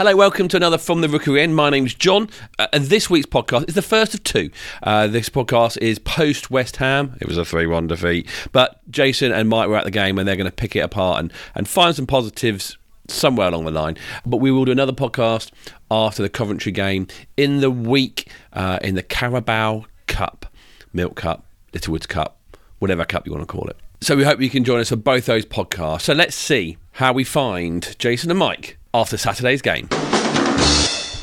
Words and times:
Hello, 0.00 0.16
welcome 0.16 0.48
to 0.48 0.56
another 0.56 0.78
From 0.78 1.02
the 1.02 1.10
Rookery 1.10 1.42
End. 1.42 1.54
My 1.54 1.68
name's 1.68 1.92
John, 1.92 2.30
uh, 2.58 2.68
and 2.72 2.84
this 2.84 3.10
week's 3.10 3.26
podcast 3.26 3.68
is 3.68 3.74
the 3.74 3.82
first 3.82 4.14
of 4.14 4.24
two. 4.24 4.48
Uh, 4.82 5.06
this 5.06 5.28
podcast 5.28 5.76
is 5.76 5.98
post 5.98 6.50
West 6.50 6.76
Ham. 6.76 7.18
It 7.20 7.28
was 7.28 7.36
a 7.36 7.44
3 7.44 7.66
1 7.66 7.88
defeat, 7.88 8.26
but 8.50 8.80
Jason 8.90 9.30
and 9.30 9.46
Mike 9.46 9.68
were 9.68 9.76
at 9.76 9.84
the 9.84 9.90
game 9.90 10.18
and 10.18 10.26
they're 10.26 10.36
going 10.36 10.48
to 10.48 10.56
pick 10.56 10.74
it 10.74 10.78
apart 10.78 11.20
and, 11.20 11.30
and 11.54 11.68
find 11.68 11.94
some 11.94 12.06
positives 12.06 12.78
somewhere 13.08 13.48
along 13.48 13.66
the 13.66 13.70
line. 13.70 13.98
But 14.24 14.38
we 14.38 14.50
will 14.50 14.64
do 14.64 14.72
another 14.72 14.94
podcast 14.94 15.50
after 15.90 16.22
the 16.22 16.30
Coventry 16.30 16.72
game 16.72 17.06
in 17.36 17.60
the 17.60 17.70
week 17.70 18.32
uh, 18.54 18.78
in 18.80 18.94
the 18.94 19.02
Carabao 19.02 19.84
Cup, 20.06 20.46
Milk 20.94 21.16
Cup, 21.16 21.44
Littlewoods 21.74 22.06
Cup, 22.06 22.38
whatever 22.78 23.04
cup 23.04 23.26
you 23.26 23.32
want 23.32 23.46
to 23.46 23.52
call 23.52 23.68
it. 23.68 23.76
So 24.00 24.16
we 24.16 24.24
hope 24.24 24.40
you 24.40 24.48
can 24.48 24.64
join 24.64 24.80
us 24.80 24.88
for 24.88 24.96
both 24.96 25.26
those 25.26 25.44
podcasts. 25.44 26.00
So 26.00 26.14
let's 26.14 26.36
see 26.36 26.78
how 26.92 27.12
we 27.12 27.22
find 27.22 27.94
Jason 27.98 28.30
and 28.30 28.38
Mike 28.38 28.78
after 28.92 29.16
Saturday's 29.16 29.62
game. 29.62 29.88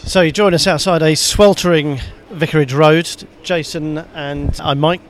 So 0.07 0.21
you 0.21 0.31
join 0.31 0.53
us 0.53 0.67
outside 0.67 1.01
a 1.01 1.15
sweltering 1.15 1.99
Vicarage 2.31 2.73
Road, 2.73 3.27
Jason 3.43 3.97
and 4.15 4.57
I'm 4.61 4.79
Mike. 4.79 5.01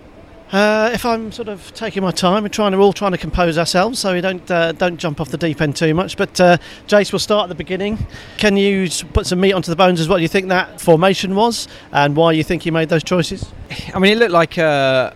Uh, 0.52 0.90
if 0.94 1.06
I'm 1.06 1.32
sort 1.34 1.50
of 1.50 1.74
taking 1.74 2.02
my 2.02 2.12
time, 2.12 2.44
we're 2.44 2.50
trying 2.50 2.72
to 2.72 2.78
all 2.78 2.94
trying 2.94 3.12
to 3.12 3.18
compose 3.18 3.58
ourselves, 3.58 4.00
so 4.00 4.14
we 4.14 4.22
don't 4.22 4.50
uh, 4.50 4.72
don't 4.72 4.96
jump 4.96 5.20
off 5.20 5.28
the 5.28 5.38
deep 5.38 5.60
end 5.60 5.76
too 5.76 5.94
much. 5.94 6.16
But 6.16 6.40
uh, 6.40 6.58
Jace, 6.88 7.12
we'll 7.12 7.20
start 7.20 7.44
at 7.44 7.50
the 7.50 7.56
beginning. 7.56 8.08
Can 8.38 8.56
you 8.56 8.88
put 9.12 9.28
some 9.28 9.42
meat 9.42 9.52
onto 9.52 9.70
the 9.70 9.76
bones 9.76 10.00
as 10.00 10.08
what 10.08 10.18
do 10.18 10.22
you 10.22 10.30
think 10.30 10.48
that 10.48 10.80
formation 10.80 11.36
was, 11.36 11.68
and 11.92 12.16
why 12.16 12.32
you 12.32 12.46
think 12.46 12.66
you 12.66 12.72
made 12.72 12.88
those 12.88 13.04
choices? 13.04 13.52
I 13.94 14.00
mean, 14.00 14.14
it 14.14 14.20
looked 14.20 14.32
like 14.32 14.58
a, 14.58 15.14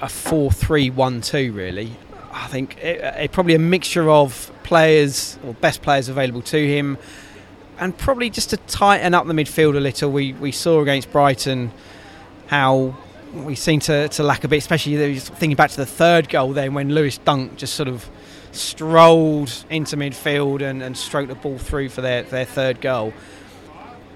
a 0.00 0.08
four-three-one-two, 0.08 1.52
really. 1.52 1.92
I 2.40 2.46
think 2.46 2.78
it, 2.78 3.00
it, 3.00 3.32
probably 3.32 3.54
a 3.54 3.58
mixture 3.58 4.10
of 4.10 4.50
players 4.62 5.38
or 5.44 5.54
best 5.54 5.82
players 5.82 6.08
available 6.08 6.42
to 6.42 6.66
him, 6.66 6.98
and 7.78 7.96
probably 7.96 8.30
just 8.30 8.50
to 8.50 8.56
tighten 8.56 9.14
up 9.14 9.26
the 9.26 9.34
midfield 9.34 9.76
a 9.76 9.80
little. 9.80 10.10
We 10.10 10.32
we 10.32 10.52
saw 10.52 10.80
against 10.80 11.12
Brighton 11.12 11.70
how 12.46 12.96
we 13.32 13.54
seem 13.54 13.80
to, 13.80 14.08
to 14.08 14.22
lack 14.22 14.44
a 14.44 14.48
bit, 14.48 14.58
especially 14.58 15.18
thinking 15.18 15.54
back 15.54 15.70
to 15.70 15.76
the 15.76 15.86
third 15.86 16.28
goal 16.28 16.52
then 16.52 16.74
when 16.74 16.94
Lewis 16.94 17.18
Dunk 17.18 17.56
just 17.56 17.74
sort 17.74 17.88
of 17.88 18.08
strolled 18.52 19.64
into 19.70 19.96
midfield 19.96 20.62
and, 20.62 20.82
and 20.82 20.96
stroked 20.96 21.28
the 21.28 21.34
ball 21.36 21.58
through 21.58 21.88
for 21.88 22.00
their, 22.00 22.24
their 22.24 22.44
third 22.44 22.80
goal. 22.80 23.12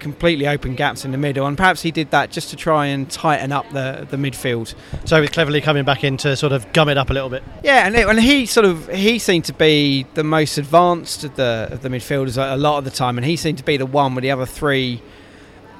Completely 0.05 0.47
open 0.47 0.75
gaps 0.75 1.07
in 1.07 1.13
the 1.13 1.17
middle, 1.17 1.47
and 1.47 1.57
perhaps 1.57 1.81
he 1.81 1.91
did 1.91 2.11
that 2.11 2.31
just 2.31 2.51
to 2.51 2.57
try 2.57 2.85
and 2.85 3.11
tighten 3.11 3.53
up 3.53 3.67
the, 3.71 4.07
the 4.11 4.19
midfield. 4.19 4.75
So 5.07 5.19
he's 5.23 5.31
Cleverley 5.31 5.63
coming 5.63 5.83
back 5.83 6.05
in 6.05 6.19
to 6.19 6.37
sort 6.37 6.53
of 6.53 6.71
gum 6.75 6.91
it 6.91 6.99
up 6.99 7.09
a 7.09 7.15
little 7.15 7.31
bit. 7.31 7.43
Yeah, 7.63 7.87
and, 7.87 7.97
it, 7.97 8.07
and 8.07 8.21
he 8.21 8.45
sort 8.45 8.67
of 8.67 8.87
he 8.89 9.19
seemed 9.19 9.47
to 9.47 9.55
be 9.55 10.05
the 10.13 10.23
most 10.23 10.59
advanced 10.59 11.25
of 11.25 11.37
the 11.37 11.69
of 11.73 11.81
the 11.81 11.89
midfielders 11.89 12.37
a 12.37 12.55
lot 12.59 12.77
of 12.77 12.85
the 12.85 12.91
time, 12.91 13.17
and 13.17 13.25
he 13.25 13.35
seemed 13.35 13.57
to 13.57 13.65
be 13.65 13.79
the 13.79 13.87
one 13.87 14.15
with 14.15 14.21
the 14.21 14.31
other 14.31 14.45
three. 14.45 15.01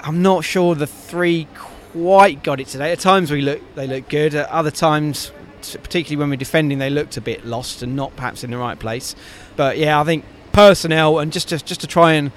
I'm 0.01 0.23
not 0.23 0.43
sure 0.43 0.73
the 0.73 0.87
three 0.87 1.47
quite 1.93 2.41
got 2.41 2.59
it 2.59 2.65
today. 2.65 2.91
At 2.91 2.99
times 2.99 3.29
we 3.29 3.43
look 3.43 3.61
they 3.75 3.85
look 3.85 4.09
good. 4.09 4.33
At 4.33 4.49
other 4.49 4.71
times, 4.71 5.31
particularly 5.61 6.17
when 6.17 6.31
we're 6.31 6.37
defending, 6.37 6.79
they 6.79 6.89
looked 6.89 7.15
a 7.15 7.21
bit 7.21 7.45
lost 7.45 7.83
and 7.83 7.95
not 7.95 8.15
perhaps 8.15 8.43
in 8.43 8.49
the 8.49 8.57
right 8.57 8.79
place. 8.79 9.15
But 9.55 9.77
yeah, 9.77 10.01
I 10.01 10.03
think 10.03 10.25
personnel 10.51 11.19
and 11.19 11.31
just 11.31 11.47
just, 11.47 11.67
just 11.67 11.81
to 11.81 11.87
try 11.87 12.13
and 12.13 12.31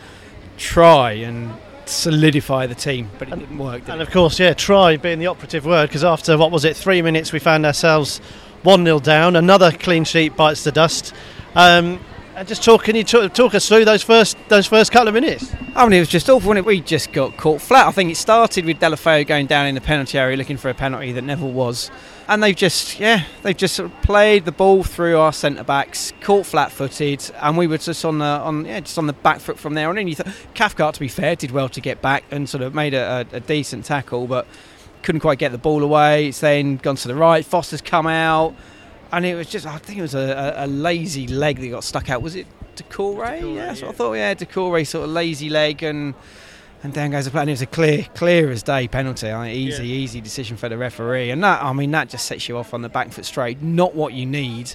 try 0.58 1.12
and 1.12 1.54
solidify 1.88 2.66
the 2.66 2.74
team, 2.74 3.10
but 3.18 3.28
it 3.28 3.32
and, 3.32 3.40
didn't 3.40 3.58
work. 3.58 3.84
Did 3.84 3.92
and 3.92 4.00
it? 4.00 4.08
of 4.08 4.12
course, 4.12 4.38
yeah, 4.38 4.54
try 4.54 4.96
being 4.96 5.18
the 5.18 5.26
operative 5.26 5.64
word 5.64 5.88
because 5.88 6.04
after 6.04 6.36
what 6.38 6.50
was 6.50 6.64
it, 6.64 6.76
three 6.76 7.02
minutes, 7.02 7.32
we 7.32 7.38
found 7.38 7.64
ourselves 7.66 8.18
one 8.62 8.84
0 8.84 9.00
down. 9.00 9.36
Another 9.36 9.72
clean 9.72 10.04
sheet 10.04 10.36
bites 10.36 10.64
the 10.64 10.72
dust. 10.72 11.14
Um, 11.54 12.00
and 12.38 12.46
just 12.46 12.62
talk, 12.62 12.84
can 12.84 12.94
you 12.94 13.02
talk, 13.02 13.34
talk, 13.34 13.54
us 13.54 13.66
through 13.66 13.84
those 13.84 14.02
first 14.02 14.36
those 14.48 14.66
first 14.66 14.92
couple 14.92 15.08
of 15.08 15.14
minutes? 15.14 15.52
I 15.74 15.84
mean, 15.84 15.94
it 15.94 15.98
was 16.00 16.08
just 16.08 16.30
awful. 16.30 16.50
When 16.50 16.64
we 16.64 16.80
just 16.80 17.12
got 17.12 17.36
caught 17.36 17.60
flat. 17.60 17.88
I 17.88 17.90
think 17.90 18.12
it 18.12 18.16
started 18.16 18.64
with 18.64 18.78
Deulofeu 18.78 19.26
going 19.26 19.46
down 19.46 19.66
in 19.66 19.74
the 19.74 19.80
penalty 19.80 20.18
area 20.18 20.36
looking 20.36 20.56
for 20.56 20.70
a 20.70 20.74
penalty 20.74 21.10
that 21.12 21.22
never 21.22 21.44
was, 21.44 21.90
and 22.28 22.42
they've 22.42 22.56
just 22.56 23.00
yeah 23.00 23.24
they've 23.42 23.56
just 23.56 23.74
sort 23.74 23.90
of 23.90 24.02
played 24.02 24.44
the 24.44 24.52
ball 24.52 24.82
through 24.82 25.18
our 25.18 25.32
centre 25.32 25.64
backs, 25.64 26.12
caught 26.20 26.46
flat-footed, 26.46 27.30
and 27.40 27.56
we 27.56 27.66
were 27.66 27.78
just 27.78 28.04
on 28.04 28.18
the 28.18 28.24
on 28.24 28.64
yeah 28.64 28.80
just 28.80 28.98
on 28.98 29.06
the 29.06 29.12
back 29.12 29.40
foot 29.40 29.58
from 29.58 29.74
there 29.74 29.88
on 29.88 29.98
in. 29.98 30.08
You 30.08 30.14
thought 30.14 30.32
Cathcart, 30.54 30.94
to 30.94 31.00
be 31.00 31.08
fair, 31.08 31.34
did 31.36 31.50
well 31.50 31.68
to 31.70 31.80
get 31.80 32.02
back 32.02 32.24
and 32.30 32.48
sort 32.48 32.62
of 32.62 32.74
made 32.74 32.94
a, 32.94 33.26
a, 33.32 33.36
a 33.36 33.40
decent 33.40 33.84
tackle, 33.84 34.26
but 34.26 34.46
couldn't 35.02 35.20
quite 35.20 35.38
get 35.38 35.52
the 35.52 35.58
ball 35.58 35.82
away. 35.82 36.28
It's 36.28 36.40
then 36.40 36.76
gone 36.76 36.96
to 36.96 37.08
the 37.08 37.14
right. 37.14 37.44
Foster's 37.44 37.80
come 37.80 38.06
out 38.06 38.54
and 39.12 39.24
it 39.24 39.34
was 39.34 39.48
just 39.48 39.66
I 39.66 39.78
think 39.78 39.98
it 39.98 40.02
was 40.02 40.14
a, 40.14 40.54
a, 40.56 40.66
lazy 40.66 41.26
leg 41.26 41.58
that 41.60 41.68
got 41.68 41.84
stuck 41.84 42.10
out. 42.10 42.22
Was 42.22 42.36
it 42.36 42.46
Doucouré? 42.76 43.54
Yeah, 43.54 43.66
that's 43.66 43.82
what 43.82 43.90
I 43.90 43.92
thought. 43.92 44.12
Yeah, 44.14 44.34
Doucouré 44.34 44.86
sort 44.86 45.04
of 45.04 45.10
lazy 45.10 45.48
leg 45.48 45.82
and 45.82 46.14
and 46.82 46.92
down 46.92 47.10
goes 47.10 47.24
the 47.24 47.30
play. 47.30 47.42
And 47.42 47.50
it 47.50 47.54
was 47.54 47.62
a 47.62 47.66
clear, 47.66 48.06
clear 48.14 48.50
as 48.50 48.62
day 48.62 48.88
penalty. 48.88 49.30
I 49.30 49.48
mean, 49.48 49.56
easy, 49.56 49.86
yeah. 49.86 49.96
easy 49.96 50.20
decision 50.20 50.56
for 50.56 50.68
the 50.68 50.78
referee. 50.78 51.30
And 51.30 51.42
that, 51.42 51.62
I 51.62 51.72
mean, 51.72 51.90
that 51.92 52.08
just 52.08 52.26
sets 52.26 52.48
you 52.48 52.56
off 52.56 52.72
on 52.74 52.82
the 52.82 52.88
back 52.88 53.12
foot 53.12 53.24
straight. 53.24 53.62
Not 53.62 53.94
what 53.94 54.12
you 54.12 54.26
need 54.26 54.74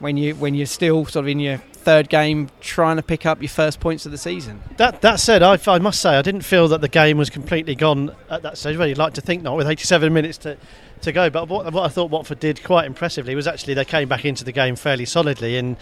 when 0.00 0.16
you 0.16 0.34
when 0.34 0.54
you're 0.54 0.66
still 0.66 1.06
sort 1.06 1.24
of 1.24 1.28
in 1.28 1.40
your 1.40 1.56
third 1.56 2.08
game 2.08 2.50
trying 2.60 2.96
to 2.96 3.02
pick 3.02 3.26
up 3.26 3.40
your 3.40 3.48
first 3.48 3.80
points 3.80 4.06
of 4.06 4.12
the 4.12 4.18
season. 4.18 4.62
That 4.76 5.00
that 5.02 5.20
said, 5.20 5.42
I, 5.42 5.58
I 5.66 5.78
must 5.78 6.00
say 6.00 6.10
I 6.10 6.22
didn't 6.22 6.42
feel 6.42 6.68
that 6.68 6.80
the 6.80 6.88
game 6.88 7.16
was 7.16 7.30
completely 7.30 7.74
gone 7.74 8.14
at 8.30 8.42
that 8.42 8.58
stage. 8.58 8.76
Well, 8.76 8.88
you'd 8.88 8.98
like 8.98 9.14
to 9.14 9.20
think 9.20 9.42
not, 9.42 9.56
with 9.56 9.68
87 9.68 10.12
minutes 10.12 10.38
to 10.38 10.56
to 11.02 11.12
go. 11.12 11.30
But 11.30 11.48
what, 11.48 11.72
what 11.72 11.84
I 11.84 11.88
thought 11.88 12.10
Watford 12.10 12.40
did 12.40 12.62
quite 12.64 12.86
impressively 12.86 13.34
was 13.34 13.46
actually 13.46 13.74
they 13.74 13.84
came 13.84 14.08
back 14.08 14.24
into 14.24 14.44
the 14.44 14.52
game 14.52 14.76
fairly 14.76 15.04
solidly, 15.04 15.56
and 15.56 15.76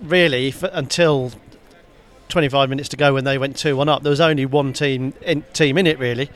really 0.00 0.54
until 0.62 1.32
25 2.28 2.68
minutes 2.68 2.88
to 2.90 2.96
go 2.96 3.14
when 3.14 3.24
they 3.24 3.38
went 3.38 3.56
2 3.56 3.76
1 3.76 3.88
up, 3.88 4.02
there 4.02 4.10
was 4.10 4.20
only 4.20 4.46
one 4.46 4.72
team 4.72 5.14
in, 5.22 5.42
team 5.52 5.78
in 5.78 5.86
it, 5.86 5.98
really. 5.98 6.30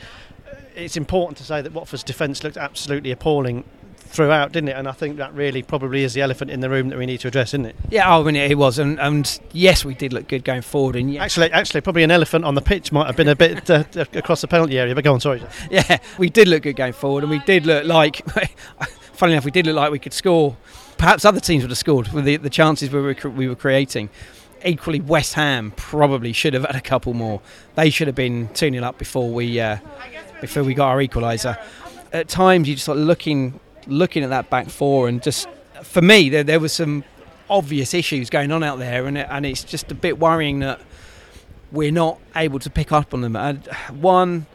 It's 0.75 0.97
important 0.97 1.37
to 1.39 1.45
say 1.45 1.61
that 1.61 1.73
Watford's 1.73 2.03
defence 2.03 2.43
looked 2.43 2.57
absolutely 2.57 3.11
appalling 3.11 3.65
throughout, 4.13 4.53
didn't 4.53 4.69
it? 4.69 4.77
And 4.77 4.87
I 4.87 4.93
think 4.93 5.17
that 5.17 5.35
really 5.35 5.63
probably 5.63 6.05
is 6.05 6.15
the 6.15 6.21
elephant 6.21 6.51
in 6.51 6.61
the 6.61 6.69
room 6.69 6.91
that 6.91 6.99
we 6.99 7.07
need 7.07 7.21
to 7.21 7.29
address, 7.29 7.51
isn't 7.51 7.67
it? 7.67 7.77
Yeah, 7.91 8.15
I 8.15 8.23
mean 8.23 8.37
it 8.37 8.57
was, 8.59 8.79
and, 8.79 9.01
and 9.01 9.41
yes, 9.53 9.85
we 9.85 9.95
did 9.95 10.13
look 10.13 10.29
good 10.29 10.45
going 10.45 10.63
forward. 10.63 10.97
And 10.97 11.13
yes. 11.13 11.23
actually, 11.23 11.51
actually, 11.51 11.81
probably 11.81 12.03
an 12.03 12.11
elephant 12.11 12.45
on 12.45 12.55
the 12.55 12.61
pitch 12.61 12.93
might 12.93 13.07
have 13.07 13.17
been 13.17 13.29
a 13.29 13.37
bit 13.37 13.69
uh, 13.71 13.85
across 14.13 14.43
the 14.43 14.49
penalty 14.49 14.79
area. 14.79 14.95
But 14.95 15.05
go 15.05 15.15
on, 15.15 15.21
sorry. 15.21 15.43
Yeah, 15.71 15.99
we 16.19 16.29
did 16.29 16.49
look 16.49 16.65
good 16.65 16.77
going 16.77 16.93
forward, 16.93 17.25
and 17.25 17.31
we 17.31 17.39
did 17.41 17.65
look 17.65 17.87
like, 17.87 18.27
funny 19.15 19.33
enough, 19.33 19.45
we 19.45 19.51
did 19.51 19.67
look 19.67 19.77
like 19.77 19.91
we 19.91 19.99
could 19.99 20.13
score. 20.13 20.57
Perhaps 20.99 21.25
other 21.25 21.41
teams 21.41 21.63
would 21.65 21.71
have 21.71 21.79
scored 21.79 22.13
with 22.13 22.25
the, 22.25 22.37
the 22.37 22.51
chances 22.51 22.91
we 22.91 23.01
were 23.01 23.17
we 23.31 23.49
were 23.49 23.57
creating. 23.57 24.11
Equally, 24.65 25.01
West 25.01 25.35
Ham 25.35 25.73
probably 25.77 26.33
should 26.33 26.55
have 26.55 26.65
had 26.65 26.77
a 26.77 26.81
couple 26.81 27.15
more. 27.15 27.41
They 27.75 27.91
should 27.91 28.07
have 28.07 28.15
been 28.15 28.49
2 28.49 28.71
0 28.71 28.85
up 28.85 28.99
before 28.99 29.31
we 29.31 29.61
uh, 29.61 29.79
before 30.41 30.63
we 30.63 30.75
got 30.75 30.89
our 30.89 30.99
equaliser. 30.99 31.59
At 32.13 32.29
times, 32.29 32.69
you're 32.69 32.77
just 32.77 32.89
like 32.89 32.99
looking 32.99 33.59
looking 33.87 34.23
at 34.23 34.31
that 34.31 34.49
back 34.49 34.69
four 34.69 35.09
and 35.09 35.21
just 35.21 35.49
for 35.83 36.01
me 36.01 36.29
there 36.29 36.45
there 36.45 36.61
was 36.61 36.73
some 36.73 37.03
obvious 37.51 37.93
issues 37.95 38.31
going 38.31 38.53
on 38.53 38.63
out 38.63 38.79
there 38.79 39.07
and 39.07 39.19
it, 39.19 39.27
and 39.29 39.45
it's 39.45 39.65
just 39.65 39.91
a 39.91 39.95
bit 39.95 40.21
worrying 40.21 40.61
that 40.61 40.81
we're 41.73 41.91
not 41.91 42.21
able 42.37 42.59
to 42.59 42.71
pick 42.71 42.93
up 42.93 43.15
on 43.15 43.23
them. 43.23 43.35
And 43.35 43.67
one, 43.91 44.47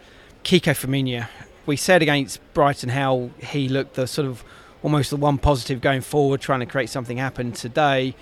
Kiko 0.44 0.74
Femenia. 0.74 1.28
We 1.66 1.76
said 1.76 2.02
against 2.02 2.40
Brighton 2.54 2.90
how 2.90 3.32
he 3.40 3.68
looked 3.68 3.96
the 3.96 4.08
sort 4.08 4.28
of 4.28 4.44
almost 4.84 5.10
the 5.10 5.18
one 5.18 5.38
positive 5.38 5.82
going 5.82 6.02
forward, 6.02 6.40
trying 6.40 6.62
to 6.62 6.66
create 6.66 6.90
something 6.90 7.18
happen 7.18 7.52
today. 7.52 8.16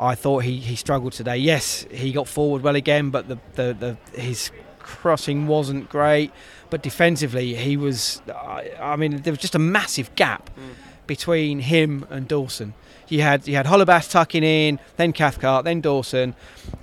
I 0.00 0.14
thought 0.14 0.44
he, 0.44 0.56
he 0.56 0.76
struggled 0.76 1.12
today. 1.12 1.36
Yes, 1.36 1.86
he 1.90 2.10
got 2.10 2.26
forward 2.26 2.62
well 2.62 2.74
again, 2.74 3.10
but 3.10 3.28
the, 3.28 3.38
the, 3.54 3.96
the 4.14 4.20
his 4.20 4.50
crossing 4.78 5.46
wasn't 5.46 5.90
great. 5.90 6.32
But 6.70 6.82
defensively, 6.82 7.54
he 7.54 7.76
was. 7.76 8.22
I 8.80 8.96
mean, 8.96 9.20
there 9.22 9.32
was 9.32 9.40
just 9.40 9.54
a 9.54 9.58
massive 9.58 10.14
gap 10.14 10.50
mm. 10.56 10.72
between 11.06 11.60
him 11.60 12.06
and 12.08 12.26
Dawson. 12.26 12.74
You 13.08 13.22
had 13.22 13.46
you 13.46 13.56
had 13.56 13.66
Holebas 13.66 14.10
tucking 14.10 14.44
in, 14.44 14.78
then 14.96 15.12
Cathcart, 15.12 15.64
then 15.64 15.80
Dawson, 15.80 16.34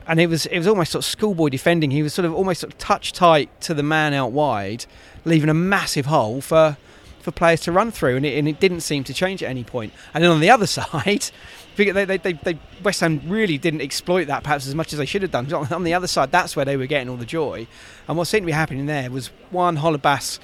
and 0.06 0.20
it 0.20 0.28
was 0.28 0.46
it 0.46 0.58
was 0.58 0.68
almost 0.68 0.92
sort 0.92 1.04
of 1.04 1.10
schoolboy 1.10 1.50
defending. 1.50 1.90
He 1.90 2.04
was 2.04 2.14
sort 2.14 2.26
of 2.26 2.36
almost 2.36 2.62
sort 2.62 2.74
of 2.74 2.78
touch 2.78 3.14
tight 3.14 3.62
to 3.62 3.74
the 3.74 3.84
man 3.84 4.14
out 4.14 4.32
wide, 4.32 4.86
leaving 5.26 5.50
a 5.50 5.54
massive 5.54 6.06
hole 6.08 6.42
for 6.42 6.78
for 7.22 7.32
players 7.32 7.62
to 7.62 7.72
run 7.72 7.92
through, 7.92 8.18
and 8.18 8.26
it, 8.26 8.38
and 8.38 8.48
it 8.48 8.60
didn't 8.60 8.82
seem 8.82 9.06
to 9.06 9.14
change 9.14 9.42
at 9.42 9.50
any 9.50 9.64
point. 9.64 9.94
And 10.14 10.24
then 10.24 10.32
on 10.32 10.42
the 10.42 10.50
other 10.50 10.68
side, 10.68 11.32
they, 11.78 12.06
they, 12.06 12.18
they, 12.18 12.34
they, 12.34 12.60
West 12.84 13.00
Ham 13.02 13.22
really 13.26 13.58
didn't 13.58 13.82
exploit 13.82 14.26
that 14.26 14.44
perhaps 14.44 14.68
as 14.68 14.76
much 14.76 14.94
as 14.94 15.00
they 15.00 15.06
should 15.06 15.22
have 15.22 15.32
done. 15.32 15.52
On 15.54 15.84
the 15.84 15.94
other 15.94 16.08
side, 16.08 16.32
that's 16.32 16.56
where 16.56 16.66
they 16.66 16.78
were 16.78 16.88
getting 16.88 17.10
all 17.10 17.18
the 17.18 17.26
joy. 17.26 17.68
And 18.08 18.18
what 18.18 18.26
seemed 18.26 18.44
to 18.44 18.48
be 18.48 18.52
happening 18.52 18.86
there 18.86 19.10
was 19.10 19.28
one, 19.50 19.78
Holebas 19.78 20.40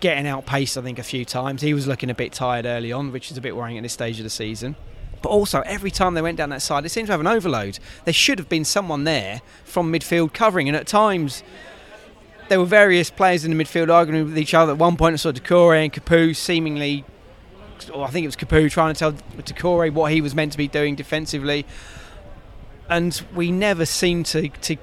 getting 0.00 0.26
outpaced, 0.26 0.78
I 0.78 0.82
think, 0.82 0.98
a 0.98 1.02
few 1.02 1.24
times. 1.24 1.62
He 1.62 1.74
was 1.74 1.86
looking 1.86 2.10
a 2.10 2.14
bit 2.14 2.32
tired 2.32 2.66
early 2.66 2.92
on, 2.92 3.12
which 3.12 3.30
is 3.30 3.36
a 3.36 3.40
bit 3.40 3.56
worrying 3.56 3.78
at 3.78 3.82
this 3.82 3.92
stage 3.92 4.18
of 4.18 4.24
the 4.24 4.30
season. 4.30 4.76
But 5.22 5.30
also, 5.30 5.62
every 5.62 5.90
time 5.90 6.14
they 6.14 6.22
went 6.22 6.38
down 6.38 6.50
that 6.50 6.62
side, 6.62 6.84
they 6.84 6.88
seemed 6.88 7.08
to 7.08 7.12
have 7.12 7.20
an 7.20 7.26
overload. 7.26 7.78
There 8.04 8.14
should 8.14 8.38
have 8.38 8.48
been 8.48 8.64
someone 8.64 9.04
there 9.04 9.42
from 9.64 9.92
midfield 9.92 10.32
covering, 10.32 10.68
and 10.68 10.76
at 10.76 10.86
times 10.86 11.42
there 12.48 12.60
were 12.60 12.66
various 12.66 13.10
players 13.10 13.44
in 13.44 13.56
the 13.56 13.62
midfield 13.62 13.92
arguing 13.92 14.26
with 14.26 14.38
each 14.38 14.54
other. 14.54 14.72
At 14.72 14.78
one 14.78 14.96
point, 14.96 15.14
I 15.14 15.16
saw 15.16 15.32
Doucouré 15.32 15.84
and 15.84 15.92
Capoue 15.92 16.36
seemingly 16.36 17.04
or 17.92 18.06
I 18.06 18.10
think 18.10 18.24
it 18.24 18.28
was 18.28 18.36
Capoue 18.36 18.70
trying 18.70 18.94
to 18.94 18.98
tell 18.98 19.12
Doucouré 19.12 19.92
what 19.92 20.12
he 20.12 20.20
was 20.20 20.34
meant 20.34 20.52
to 20.52 20.58
be 20.58 20.68
doing 20.68 20.94
defensively, 20.94 21.66
and 22.88 23.22
we 23.34 23.50
never 23.50 23.86
seemed 23.86 24.26
to 24.26 24.48
to 24.48 24.76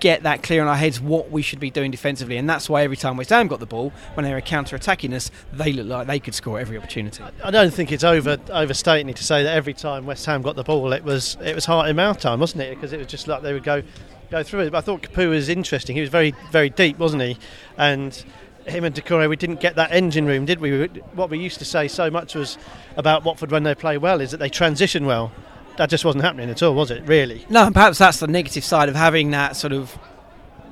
get 0.00 0.22
that 0.22 0.42
clear 0.44 0.62
in 0.62 0.68
our 0.68 0.76
heads 0.76 1.00
what 1.00 1.30
we 1.30 1.42
should 1.42 1.58
be 1.58 1.70
doing 1.70 1.90
defensively, 1.90 2.36
and 2.36 2.48
that's 2.48 2.68
why 2.68 2.82
every 2.82 2.96
time 2.96 3.16
West 3.16 3.30
Ham 3.30 3.48
got 3.48 3.60
the 3.60 3.66
ball, 3.66 3.92
when 4.14 4.24
they 4.24 4.32
were 4.32 4.40
counter-attacking 4.40 5.12
us, 5.12 5.30
they 5.52 5.72
looked 5.72 5.88
like 5.88 6.06
they 6.06 6.20
could 6.20 6.34
score 6.34 6.60
every 6.60 6.78
opportunity. 6.78 7.22
I 7.42 7.50
don't 7.50 7.74
think 7.74 7.90
it's 7.90 8.04
over 8.04 8.38
overstating 8.50 9.12
to 9.12 9.24
say 9.24 9.42
that 9.42 9.54
every 9.54 9.74
time 9.74 10.06
West 10.06 10.24
Ham 10.26 10.42
got 10.42 10.56
the 10.56 10.62
ball, 10.64 10.92
it 10.92 11.04
was 11.04 11.36
it 11.42 11.54
was 11.54 11.64
heart 11.64 11.88
in 11.88 11.96
mouth 11.96 12.20
time, 12.20 12.40
wasn't 12.40 12.62
it? 12.62 12.74
Because 12.74 12.92
it 12.92 12.98
was 12.98 13.08
just 13.08 13.26
like 13.28 13.42
they 13.42 13.52
would 13.52 13.64
go 13.64 13.82
go 14.30 14.42
through 14.42 14.60
it. 14.60 14.70
But 14.70 14.78
I 14.78 14.80
thought 14.82 15.02
Capoue 15.02 15.30
was 15.30 15.48
interesting. 15.48 15.96
He 15.96 16.00
was 16.00 16.10
very 16.10 16.34
very 16.52 16.70
deep, 16.70 16.98
wasn't 16.98 17.22
he? 17.22 17.36
And 17.76 18.24
him 18.70 18.84
and 18.84 18.94
Doucouré, 18.94 19.28
we 19.28 19.36
didn't 19.36 19.60
get 19.60 19.76
that 19.76 19.92
engine 19.92 20.26
room, 20.26 20.44
did 20.44 20.60
we? 20.60 20.86
What 21.14 21.30
we 21.30 21.38
used 21.38 21.58
to 21.58 21.64
say 21.64 21.88
so 21.88 22.10
much 22.10 22.34
was 22.34 22.58
about 22.96 23.24
Watford 23.24 23.50
when 23.50 23.62
they 23.62 23.74
play 23.74 23.98
well 23.98 24.20
is 24.20 24.30
that 24.30 24.38
they 24.38 24.48
transition 24.48 25.06
well 25.06 25.32
that 25.78 25.88
just 25.88 26.04
wasn't 26.04 26.24
happening 26.24 26.50
at 26.50 26.62
all, 26.62 26.74
was 26.74 26.90
it? 26.90 27.04
Really? 27.06 27.46
No, 27.48 27.66
and 27.66 27.74
perhaps 27.74 27.98
that's 27.98 28.18
the 28.18 28.26
negative 28.26 28.64
side 28.64 28.88
of 28.88 28.96
having 28.96 29.30
that 29.30 29.54
sort 29.56 29.72
of 29.72 29.96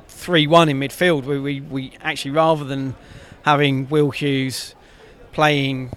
three-one 0.08 0.68
in 0.68 0.80
midfield, 0.80 1.24
where 1.24 1.40
we, 1.40 1.60
we 1.60 1.92
actually 2.02 2.32
rather 2.32 2.64
than 2.64 2.96
having 3.44 3.88
Will 3.88 4.10
Hughes 4.10 4.74
playing 5.32 5.92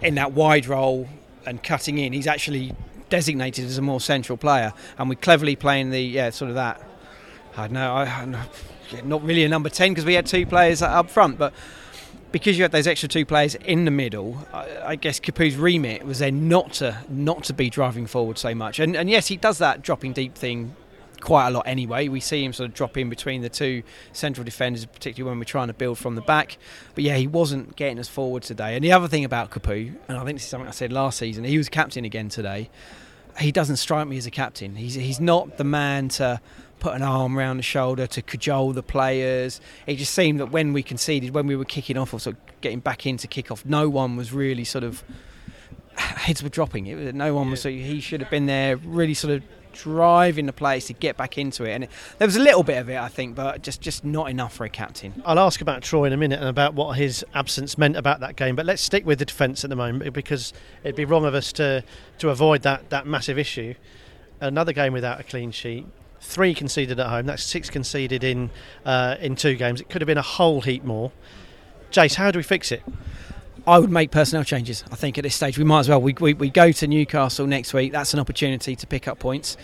in 0.00 0.14
that 0.14 0.32
wide 0.32 0.66
role 0.66 1.06
and 1.44 1.62
cutting 1.62 1.98
in, 1.98 2.14
he's 2.14 2.26
actually 2.26 2.74
designated 3.10 3.66
as 3.66 3.76
a 3.76 3.82
more 3.82 4.00
central 4.00 4.38
player, 4.38 4.72
and 4.98 5.10
we're 5.10 5.16
Cleverley 5.16 5.58
playing 5.58 5.90
the 5.90 6.00
yeah 6.00 6.30
sort 6.30 6.48
of 6.48 6.54
that. 6.54 6.82
I 7.56 7.62
don't 7.62 7.72
know, 7.72 7.92
I, 7.92 8.46
not 9.04 9.22
really 9.24 9.44
a 9.44 9.48
number 9.48 9.68
ten 9.68 9.90
because 9.90 10.04
we 10.04 10.14
had 10.14 10.26
two 10.26 10.46
players 10.46 10.82
up 10.82 11.10
front, 11.10 11.38
but 11.38 11.52
because 12.32 12.58
you 12.58 12.64
had 12.64 12.72
those 12.72 12.86
extra 12.86 13.08
two 13.08 13.24
players 13.24 13.54
in 13.54 13.84
the 13.84 13.90
middle, 13.90 14.46
I, 14.52 14.96
guess 14.96 15.20
Capoue's 15.20 15.56
remit 15.56 16.04
was 16.04 16.18
then 16.18 16.48
not 16.48 16.74
to 16.74 16.98
not 17.08 17.44
to 17.44 17.54
be 17.54 17.70
driving 17.70 18.06
forward 18.06 18.36
so 18.36 18.54
much. 18.54 18.78
And, 18.78 18.96
and 18.96 19.08
yes, 19.08 19.28
he 19.28 19.36
does 19.36 19.58
that 19.58 19.82
dropping 19.82 20.12
deep 20.12 20.34
thing 20.34 20.74
quite 21.20 21.48
a 21.48 21.50
lot 21.50 21.66
anyway. 21.66 22.08
We 22.08 22.20
see 22.20 22.44
him 22.44 22.52
sort 22.52 22.68
of 22.68 22.74
drop 22.74 22.96
in 22.96 23.08
between 23.08 23.42
the 23.42 23.48
two 23.48 23.82
central 24.12 24.44
defenders, 24.44 24.84
particularly 24.84 25.30
when 25.30 25.38
we're 25.38 25.44
trying 25.44 25.68
to 25.68 25.74
build 25.74 25.98
from 25.98 26.14
the 26.14 26.20
back. 26.20 26.58
But 26.94 27.04
yeah, 27.04 27.16
he 27.16 27.26
wasn't 27.26 27.76
getting 27.76 27.98
us 27.98 28.08
forward 28.08 28.42
today. 28.42 28.74
And 28.74 28.84
the 28.84 28.92
other 28.92 29.08
thing 29.08 29.24
about 29.24 29.50
Capoue, 29.50 29.94
and 30.08 30.18
I 30.18 30.24
think 30.24 30.36
this 30.36 30.44
is 30.44 30.50
something 30.50 30.68
I 30.68 30.72
said 30.72 30.92
last 30.92 31.18
season, 31.18 31.44
he 31.44 31.58
was 31.58 31.68
captain 31.68 32.04
again 32.04 32.28
today. 32.28 32.70
He 33.38 33.52
doesn't 33.52 33.76
strike 33.76 34.06
me 34.08 34.16
as 34.16 34.26
a 34.26 34.30
captain. 34.30 34.76
He's 34.76 34.94
he's 34.94 35.20
not 35.20 35.58
the 35.58 35.64
man 35.64 36.08
to 36.10 36.40
put 36.86 36.94
an 36.94 37.02
arm 37.02 37.36
around 37.36 37.56
the 37.56 37.64
shoulder 37.64 38.06
to 38.06 38.22
cajole 38.22 38.72
the 38.72 38.82
players. 38.82 39.60
It 39.88 39.96
just 39.96 40.14
seemed 40.14 40.38
that 40.38 40.52
when 40.52 40.72
we 40.72 40.84
conceded, 40.84 41.34
when 41.34 41.48
we 41.48 41.56
were 41.56 41.64
kicking 41.64 41.98
off 41.98 42.14
or 42.14 42.20
sort 42.20 42.36
of 42.36 42.60
getting 42.60 42.78
back 42.78 43.06
into 43.06 43.26
kick 43.26 43.50
off, 43.50 43.66
no 43.66 43.88
one 43.88 44.14
was 44.14 44.32
really 44.32 44.62
sort 44.62 44.84
of 44.84 45.02
heads 45.96 46.44
were 46.44 46.48
dropping. 46.48 46.86
It 46.86 46.94
was, 46.94 47.12
no 47.12 47.34
one 47.34 47.50
was. 47.50 47.60
So 47.60 47.70
he 47.70 47.98
should 47.98 48.20
have 48.20 48.30
been 48.30 48.46
there, 48.46 48.76
really 48.76 49.14
sort 49.14 49.34
of 49.34 49.42
driving 49.72 50.46
the 50.46 50.52
players 50.52 50.84
to 50.86 50.92
get 50.92 51.16
back 51.16 51.38
into 51.38 51.64
it. 51.64 51.72
And 51.72 51.84
it, 51.84 51.90
there 52.18 52.28
was 52.28 52.36
a 52.36 52.40
little 52.40 52.62
bit 52.62 52.78
of 52.78 52.88
it, 52.88 52.98
I 52.98 53.08
think, 53.08 53.34
but 53.34 53.62
just 53.62 53.80
just 53.80 54.04
not 54.04 54.30
enough 54.30 54.54
for 54.54 54.64
a 54.64 54.70
captain. 54.70 55.20
I'll 55.26 55.40
ask 55.40 55.60
about 55.60 55.82
Troy 55.82 56.04
in 56.04 56.12
a 56.12 56.16
minute 56.16 56.38
and 56.38 56.48
about 56.48 56.74
what 56.74 56.96
his 56.96 57.24
absence 57.34 57.76
meant 57.76 57.96
about 57.96 58.20
that 58.20 58.36
game. 58.36 58.54
But 58.54 58.64
let's 58.64 58.80
stick 58.80 59.04
with 59.04 59.18
the 59.18 59.24
defence 59.24 59.64
at 59.64 59.70
the 59.70 59.76
moment 59.76 60.14
because 60.14 60.52
it'd 60.84 60.94
be 60.94 61.04
wrong 61.04 61.24
of 61.24 61.34
us 61.34 61.52
to 61.54 61.82
to 62.18 62.30
avoid 62.30 62.62
that 62.62 62.90
that 62.90 63.08
massive 63.08 63.40
issue. 63.40 63.74
Another 64.40 64.72
game 64.72 64.92
without 64.92 65.18
a 65.18 65.24
clean 65.24 65.50
sheet 65.50 65.84
three 66.26 66.54
conceded 66.54 67.00
at 67.00 67.06
home. 67.06 67.26
That's 67.26 67.42
six 67.42 67.70
conceded 67.70 68.24
in 68.24 68.50
uh, 68.84 69.16
in 69.20 69.36
two 69.36 69.54
games. 69.54 69.80
It 69.80 69.88
could 69.88 70.02
have 70.02 70.06
been 70.06 70.18
a 70.18 70.22
whole 70.22 70.60
heap 70.60 70.84
more. 70.84 71.12
Jace, 71.90 72.16
how 72.16 72.30
do 72.30 72.38
we 72.38 72.42
fix 72.42 72.72
it? 72.72 72.82
I 73.66 73.78
would 73.78 73.90
make 73.90 74.10
personnel 74.10 74.44
changes. 74.44 74.84
I 74.92 74.96
think 74.96 75.18
at 75.18 75.22
this 75.22 75.34
stage 75.34 75.58
we 75.58 75.64
might 75.64 75.80
as 75.80 75.88
well. 75.88 76.00
We, 76.00 76.14
we, 76.20 76.34
we 76.34 76.50
go 76.50 76.70
to 76.70 76.86
Newcastle 76.86 77.46
next 77.46 77.74
week. 77.74 77.90
That's 77.90 78.14
an 78.14 78.20
opportunity 78.20 78.76
to 78.76 78.86
pick 78.86 79.08
up 79.08 79.18
points. 79.18 79.56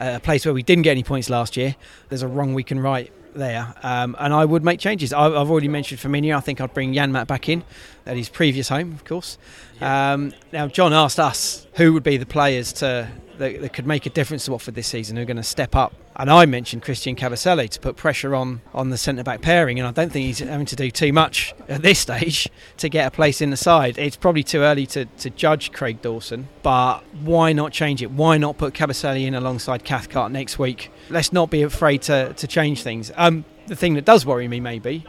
Uh, 0.00 0.14
a 0.16 0.20
place 0.20 0.46
where 0.46 0.54
we 0.54 0.62
didn't 0.62 0.82
get 0.82 0.92
any 0.92 1.02
points 1.02 1.28
last 1.28 1.56
year. 1.56 1.76
There's 2.08 2.22
a 2.22 2.28
wrong 2.28 2.54
we 2.54 2.62
can 2.62 2.80
right 2.80 3.12
there, 3.34 3.74
um, 3.82 4.16
and 4.18 4.32
I 4.32 4.44
would 4.44 4.64
make 4.64 4.80
changes. 4.80 5.12
I, 5.12 5.24
have 5.24 5.50
already 5.50 5.68
mentioned 5.68 6.00
Femenia. 6.00 6.36
I 6.36 6.40
think 6.40 6.60
I'd 6.60 6.72
bring 6.72 6.94
Janmaat 6.94 7.26
back 7.26 7.48
in 7.48 7.62
at 8.06 8.16
his 8.16 8.28
previous 8.28 8.68
home, 8.68 8.92
of 8.92 9.04
course. 9.04 9.38
Um, 9.80 10.32
now, 10.52 10.66
John 10.66 10.92
asked 10.92 11.18
us 11.20 11.66
who 11.74 11.92
would 11.92 12.02
be 12.02 12.16
the 12.16 12.26
players 12.26 12.72
to 12.74 13.08
that, 13.38 13.60
that 13.60 13.72
could 13.72 13.86
make 13.86 14.06
a 14.06 14.10
difference 14.10 14.44
to 14.44 14.52
Watford 14.52 14.74
this 14.74 14.86
season 14.86 15.16
who 15.16 15.22
are 15.22 15.26
going 15.26 15.36
to 15.36 15.42
step 15.42 15.74
up. 15.74 15.94
And 16.14 16.30
I 16.30 16.44
mentioned 16.44 16.82
Christian 16.82 17.16
Kabasele 17.16 17.68
to 17.70 17.80
put 17.80 17.96
pressure 17.96 18.34
on 18.34 18.60
on 18.74 18.90
the 18.90 18.98
centre 18.98 19.22
back 19.22 19.40
pairing, 19.40 19.78
and 19.78 19.88
I 19.88 19.92
don't 19.92 20.12
think 20.12 20.26
he's 20.26 20.40
having 20.40 20.66
to 20.66 20.76
do 20.76 20.90
too 20.90 21.12
much 21.12 21.54
at 21.68 21.80
this 21.82 21.98
stage 21.98 22.48
to 22.76 22.88
get 22.88 23.06
a 23.06 23.10
place 23.10 23.40
in 23.40 23.50
the 23.50 23.56
side. 23.56 23.96
It's 23.96 24.16
probably 24.16 24.42
too 24.42 24.60
early 24.60 24.86
to, 24.88 25.06
to 25.06 25.30
judge 25.30 25.72
Craig 25.72 26.02
Dawson, 26.02 26.48
but 26.62 27.00
why 27.22 27.54
not 27.54 27.72
change 27.72 28.02
it? 28.02 28.10
Why 28.10 28.36
not 28.36 28.58
put 28.58 28.74
Kabasele 28.74 29.26
in 29.26 29.34
alongside 29.34 29.84
Cathcart 29.84 30.32
next 30.32 30.58
week? 30.58 30.92
Let's 31.08 31.32
not 31.32 31.50
be 31.50 31.62
afraid 31.62 32.02
to, 32.02 32.34
to 32.34 32.46
change 32.46 32.82
things. 32.82 33.10
Um, 33.16 33.46
the 33.66 33.76
thing 33.76 33.94
that 33.94 34.04
does 34.04 34.26
worry 34.26 34.48
me 34.48 34.60
maybe 34.60 35.06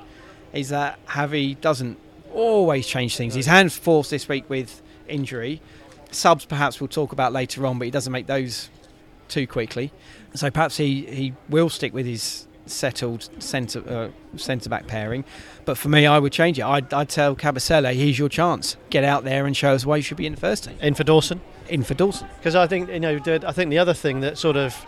is 0.53 0.69
that 0.69 1.05
Javi 1.07 1.59
doesn't 1.59 1.97
always 2.31 2.87
change 2.87 3.17
things. 3.17 3.33
His 3.33 3.45
hands 3.45 3.77
forced 3.77 4.09
this 4.09 4.29
week 4.29 4.49
with 4.49 4.81
injury 5.07 5.61
subs 6.15 6.45
perhaps 6.45 6.79
we'll 6.79 6.87
talk 6.87 7.11
about 7.11 7.33
later 7.33 7.65
on, 7.65 7.79
but 7.79 7.85
he 7.85 7.91
doesn't 7.91 8.11
make 8.11 8.27
those 8.27 8.69
too 9.27 9.47
quickly. 9.47 9.91
So 10.35 10.49
perhaps 10.49 10.77
he, 10.77 11.05
he 11.05 11.33
will 11.49 11.69
stick 11.69 11.93
with 11.93 12.05
his 12.05 12.47
settled 12.65 13.29
centre 13.39 13.83
uh, 13.89 14.37
centre 14.37 14.69
back 14.69 14.87
pairing. 14.87 15.25
But 15.65 15.77
for 15.77 15.89
me, 15.89 16.05
I 16.05 16.19
would 16.19 16.31
change 16.31 16.59
it. 16.59 16.63
I'd, 16.63 16.93
I'd 16.93 17.09
tell 17.09 17.35
Kabasele, 17.35 17.93
here's 17.93 18.17
your 18.17 18.29
chance. 18.29 18.77
Get 18.89 19.03
out 19.03 19.23
there 19.23 19.45
and 19.45 19.55
show 19.55 19.73
us 19.73 19.85
why 19.85 19.97
you 19.97 20.01
should 20.03 20.17
be 20.17 20.25
in 20.25 20.33
the 20.33 20.39
first 20.39 20.65
team. 20.65 20.77
In 20.81 20.93
for 20.93 21.03
Dawson. 21.03 21.41
In 21.69 21.83
for 21.83 21.93
Dawson. 21.93 22.27
Because 22.37 22.55
I 22.55 22.67
think 22.67 22.89
you 22.89 22.99
know, 22.99 23.19
I 23.25 23.51
think 23.51 23.69
the 23.69 23.79
other 23.79 23.93
thing 23.93 24.21
that 24.21 24.37
sort 24.37 24.55
of 24.55 24.85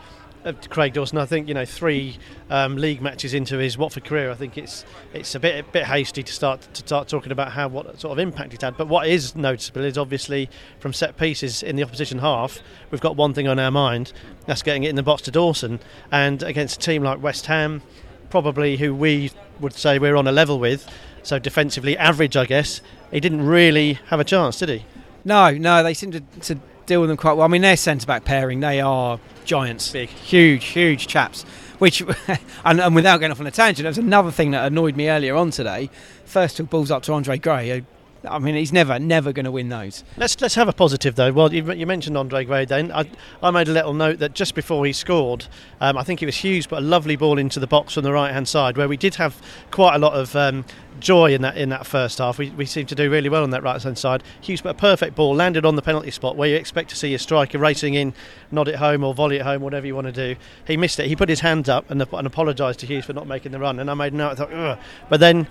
Craig 0.69 0.93
Dawson. 0.93 1.17
I 1.17 1.25
think 1.25 1.47
you 1.47 1.53
know 1.53 1.65
three 1.65 2.17
um, 2.49 2.77
league 2.77 3.01
matches 3.01 3.33
into 3.33 3.57
his 3.57 3.77
Watford 3.77 4.05
career. 4.05 4.31
I 4.31 4.35
think 4.35 4.57
it's 4.57 4.85
it's 5.13 5.33
a 5.35 5.39
bit 5.39 5.65
a 5.65 5.71
bit 5.71 5.85
hasty 5.85 6.23
to 6.23 6.33
start 6.33 6.61
to 6.73 6.79
start 6.81 7.07
talking 7.07 7.31
about 7.31 7.51
how 7.51 7.67
what 7.67 7.99
sort 7.99 8.11
of 8.11 8.19
impact 8.19 8.51
he's 8.51 8.61
had. 8.61 8.77
But 8.77 8.87
what 8.87 9.07
is 9.07 9.35
noticeable 9.35 9.83
is 9.83 9.97
obviously 9.97 10.49
from 10.79 10.93
set 10.93 11.17
pieces 11.17 11.63
in 11.63 11.75
the 11.75 11.83
opposition 11.83 12.19
half, 12.19 12.59
we've 12.91 13.01
got 13.01 13.15
one 13.15 13.33
thing 13.33 13.47
on 13.47 13.59
our 13.59 13.71
mind. 13.71 14.13
That's 14.45 14.61
getting 14.61 14.83
it 14.83 14.89
in 14.89 14.95
the 14.95 15.03
box 15.03 15.23
to 15.23 15.31
Dawson, 15.31 15.79
and 16.11 16.43
against 16.43 16.77
a 16.77 16.85
team 16.85 17.03
like 17.03 17.21
West 17.21 17.47
Ham, 17.47 17.81
probably 18.29 18.77
who 18.77 18.93
we 18.93 19.31
would 19.59 19.73
say 19.73 19.99
we're 19.99 20.15
on 20.15 20.27
a 20.27 20.31
level 20.31 20.59
with. 20.59 20.87
So 21.23 21.39
defensively 21.39 21.97
average, 21.97 22.37
I 22.37 22.45
guess. 22.45 22.81
He 23.11 23.19
didn't 23.19 23.45
really 23.45 23.93
have 24.07 24.19
a 24.19 24.23
chance, 24.23 24.59
did 24.59 24.69
he? 24.69 24.85
No, 25.23 25.51
no. 25.51 25.81
They 25.81 25.95
seem 25.95 26.11
to, 26.11 26.19
to 26.41 26.59
deal 26.85 27.01
with 27.01 27.09
them 27.09 27.17
quite 27.17 27.33
well. 27.33 27.45
I 27.45 27.47
mean, 27.47 27.61
their 27.61 27.77
centre 27.77 28.05
back 28.05 28.25
pairing, 28.25 28.59
they 28.59 28.81
are 28.81 29.19
giants, 29.43 29.91
big, 29.91 30.09
huge, 30.09 30.65
huge 30.65 31.07
chaps. 31.07 31.43
Which, 31.79 32.01
and, 32.65 32.79
and, 32.79 32.95
without 32.95 33.19
going 33.19 33.31
off 33.31 33.39
on 33.39 33.47
a 33.47 33.51
tangent, 33.51 33.83
there 33.83 33.89
was 33.89 33.97
another 33.97 34.31
thing 34.31 34.51
that 34.51 34.65
annoyed 34.65 34.95
me 34.95 35.09
earlier 35.09 35.35
on 35.35 35.51
today. 35.51 35.89
First 36.25 36.57
took 36.57 36.69
balls 36.69 36.89
up 36.89 37.03
to 37.03 37.13
Andre 37.13 37.37
Gray, 37.37 37.83
I 38.27 38.39
mean, 38.39 38.55
he's 38.55 38.73
never, 38.73 38.99
never 38.99 39.31
going 39.31 39.45
to 39.45 39.51
win 39.51 39.69
those. 39.69 40.03
Let's 40.17 40.39
let's 40.41 40.55
have 40.55 40.67
a 40.67 40.73
positive 40.73 41.15
though. 41.15 41.31
Well, 41.31 41.53
you, 41.53 41.71
you 41.73 41.85
mentioned 41.85 42.17
Andre 42.17 42.45
Gray. 42.45 42.65
Then 42.65 42.91
I, 42.91 43.09
I 43.41 43.51
made 43.51 43.67
a 43.67 43.71
little 43.71 43.93
note 43.93 44.19
that 44.19 44.33
just 44.33 44.55
before 44.55 44.85
he 44.85 44.93
scored, 44.93 45.47
um, 45.81 45.97
I 45.97 46.03
think 46.03 46.21
it 46.21 46.25
was 46.25 46.37
Hughes 46.37 46.67
put 46.67 46.79
a 46.79 46.81
lovely 46.81 47.15
ball 47.15 47.37
into 47.37 47.59
the 47.59 47.67
box 47.67 47.97
on 47.97 48.03
the 48.03 48.11
right 48.11 48.31
hand 48.31 48.47
side, 48.47 48.77
where 48.77 48.87
we 48.87 48.97
did 48.97 49.15
have 49.15 49.41
quite 49.71 49.95
a 49.95 49.99
lot 49.99 50.13
of 50.13 50.35
um, 50.35 50.65
joy 50.99 51.33
in 51.33 51.41
that 51.41 51.57
in 51.57 51.69
that 51.69 51.85
first 51.85 52.17
half. 52.17 52.37
We, 52.37 52.49
we 52.51 52.65
seemed 52.65 52.89
to 52.89 52.95
do 52.95 53.09
really 53.09 53.29
well 53.29 53.43
on 53.43 53.49
that 53.51 53.63
right 53.63 53.81
hand 53.81 53.97
side. 53.97 54.23
Hughes 54.41 54.61
put 54.61 54.71
a 54.71 54.75
perfect 54.75 55.15
ball, 55.15 55.35
landed 55.35 55.65
on 55.65 55.75
the 55.75 55.81
penalty 55.81 56.11
spot 56.11 56.35
where 56.35 56.49
you 56.49 56.55
expect 56.55 56.89
to 56.89 56.95
see 56.95 57.13
a 57.13 57.19
striker 57.19 57.57
racing 57.57 57.93
in, 57.93 58.13
nod 58.51 58.67
it 58.67 58.75
home 58.75 59.03
or 59.03 59.13
volley 59.13 59.37
it 59.37 59.43
home, 59.43 59.61
whatever 59.61 59.87
you 59.87 59.95
want 59.95 60.07
to 60.07 60.13
do. 60.13 60.39
He 60.65 60.77
missed 60.77 60.99
it. 60.99 61.07
He 61.07 61.15
put 61.15 61.29
his 61.29 61.41
hands 61.41 61.69
up 61.69 61.89
and, 61.89 62.01
and 62.01 62.27
apologised 62.27 62.79
to 62.79 62.85
Hughes 62.85 63.05
for 63.05 63.13
not 63.13 63.27
making 63.27 63.51
the 63.51 63.59
run. 63.59 63.79
And 63.79 63.89
I 63.89 63.93
made 63.93 64.13
a 64.13 64.15
note. 64.15 64.31
I 64.31 64.35
thought, 64.35 64.53
Ugh. 64.53 64.79
but 65.09 65.19
then 65.19 65.47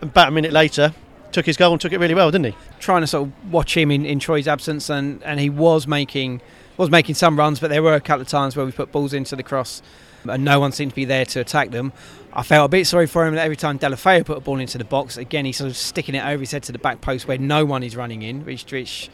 about 0.00 0.28
a 0.28 0.30
minute 0.32 0.52
later, 0.52 0.92
took 1.32 1.46
his 1.46 1.56
goal 1.56 1.72
and 1.72 1.80
took 1.80 1.92
it 1.92 1.98
really 1.98 2.14
well, 2.14 2.30
didn't 2.30 2.46
he? 2.46 2.56
Trying 2.80 3.02
to 3.02 3.06
sort 3.06 3.28
of 3.28 3.52
watch 3.52 3.76
him 3.76 3.90
in, 3.90 4.04
in 4.04 4.18
Troy's 4.18 4.48
absence, 4.48 4.90
and, 4.90 5.22
and 5.22 5.40
he 5.40 5.50
was 5.50 5.86
making 5.86 6.40
was 6.78 6.90
making 6.90 7.14
some 7.14 7.38
runs, 7.38 7.60
but 7.60 7.68
there 7.68 7.82
were 7.82 7.94
a 7.94 8.00
couple 8.00 8.22
of 8.22 8.28
times 8.28 8.56
where 8.56 8.64
we 8.64 8.72
put 8.72 8.90
balls 8.90 9.12
into 9.12 9.36
the 9.36 9.42
cross, 9.42 9.82
and 10.28 10.44
no 10.44 10.58
one 10.58 10.72
seemed 10.72 10.90
to 10.90 10.96
be 10.96 11.04
there 11.04 11.26
to 11.26 11.40
attack 11.40 11.70
them. 11.70 11.92
I 12.32 12.42
felt 12.42 12.64
a 12.64 12.68
bit 12.68 12.86
sorry 12.86 13.06
for 13.06 13.26
him 13.26 13.34
that 13.34 13.44
every 13.44 13.56
time 13.56 13.78
Deulofeu 13.78 14.24
put 14.24 14.38
a 14.38 14.40
ball 14.40 14.58
into 14.58 14.78
the 14.78 14.84
box, 14.84 15.16
again 15.18 15.44
he's 15.44 15.58
sort 15.58 15.70
of 15.70 15.76
sticking 15.76 16.14
it 16.14 16.24
over 16.24 16.40
his 16.40 16.50
head 16.50 16.62
to 16.64 16.72
the 16.72 16.78
back 16.78 17.00
post 17.02 17.28
where 17.28 17.38
no 17.38 17.64
one 17.64 17.82
is 17.82 17.94
running 17.94 18.22
in, 18.22 18.44
which, 18.44 18.70
which 18.72 19.10